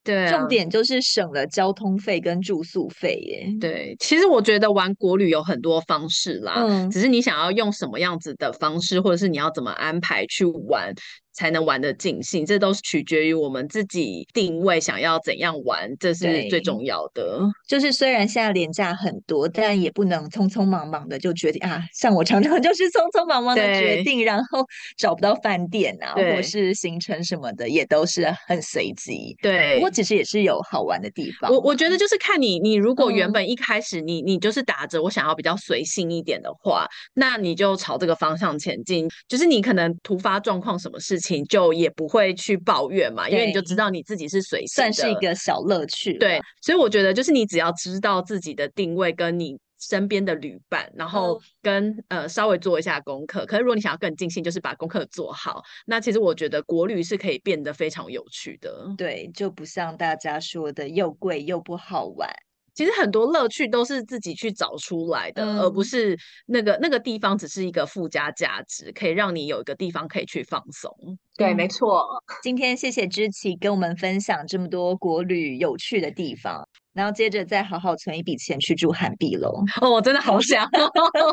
[0.03, 3.47] 对、啊，重点就是省了交通费跟住宿费耶。
[3.59, 10.93] 对，其实我觉得玩国旅有很多方式啦，嗯，只是你想要用什么样子的方式，或者是你要怎么安排去玩。
[11.41, 17.39] 才能玩得尽兴，这都是取决于我们自己定位，想要怎样玩，这是最重要的。
[17.67, 21.81] 就是虽然现在廉价很多，但也不能匆匆忙忙的就决定啊。
[21.95, 24.63] 像我常常就是 匆匆忙忙的决定，然后
[24.95, 29.35] 找不到饭店啊，或是行程什么的，也都是很随机。
[29.41, 31.51] 对，不过其实也是有好玩的地方。
[31.51, 36.85] 我我觉得就是看你，你如果原本一开始你、嗯、你就是打着我想要比较随性一点的话，
[37.15, 39.09] 那你就朝这个方向前进。
[39.27, 46.17] 就是你可能突发状况，什么事情就也不会去抱怨嘛，因为你就知道你自己是随性的，算是一个小乐趣。
[46.17, 53.45] 对，所以我觉得就是你只要知道自己的定位，跟你身边的旅伴，然后跟、嗯、呃稍微做一下功课。
[53.45, 55.61] 可是如果你想要更尽兴，就是把功课做好。
[55.85, 58.85] 那其实我觉得国旅是可以变得非常有趣的。
[58.97, 62.29] 对，就不像大家说的又贵又不好玩。
[62.73, 70.89] 其实很多乐趣都是自己去找出来的，嗯、而不是那个那个地方只是一个附加价值，可以让你有一个地方可以去放松。
[71.35, 72.05] 对，没错。
[72.41, 79.63] 今天谢谢芝琪跟我们分享这么多国旅有趣的地方，然后接着再好好存一笔钱去住涵碧楼。
[79.81, 80.69] 哦，我真的好想，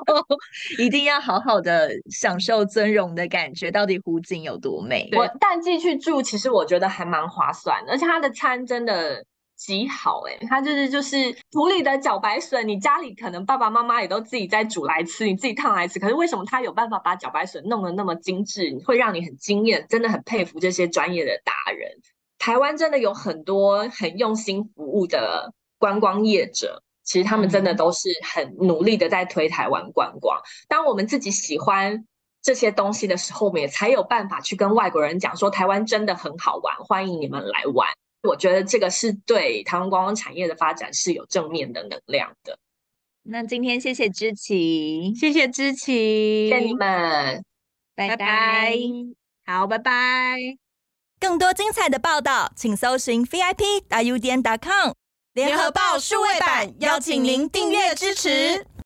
[0.79, 3.71] 一定要好好的享受尊荣的感觉。
[3.71, 5.09] 到底湖景有多美？
[5.17, 9.25] 我淡季去住，其实我觉得还蛮划算，而且它的餐真的。
[9.59, 15.99] 极好哎、欸，它就是就是土里的茭白笋，你家里可能爸爸妈妈也都自己在煮来吃，你自己烫来吃。
[15.99, 19.85] 可是为什么他有办法把茭白笋弄得那么精致，会让你很惊艳？
[19.89, 21.91] 真的很佩服这些专业的达人。
[22.39, 30.41] 台湾真的有很多很用心服务的观光业者，其实他们真的都是很努力的在推台湾观光。
[30.69, 32.07] 当我们自己喜欢
[32.41, 37.89] 这些东西的时候，我们也才有办法去跟外国人讲说，台湾真的很好玩，欢迎你们来玩。
[38.23, 42.59] 我觉得这个是对台湾观光产业的发展是有正面的能量的。
[43.23, 47.45] 那今天谢谢知琪，谢谢知琪，谢谢你们，
[47.95, 48.75] 拜拜。
[49.45, 50.37] 好，拜拜。
[51.21, 54.93] 更多精彩的报道，请搜寻 VIP 大 U 点 com。
[55.35, 58.67] 联合报数位版邀请您订阅支持。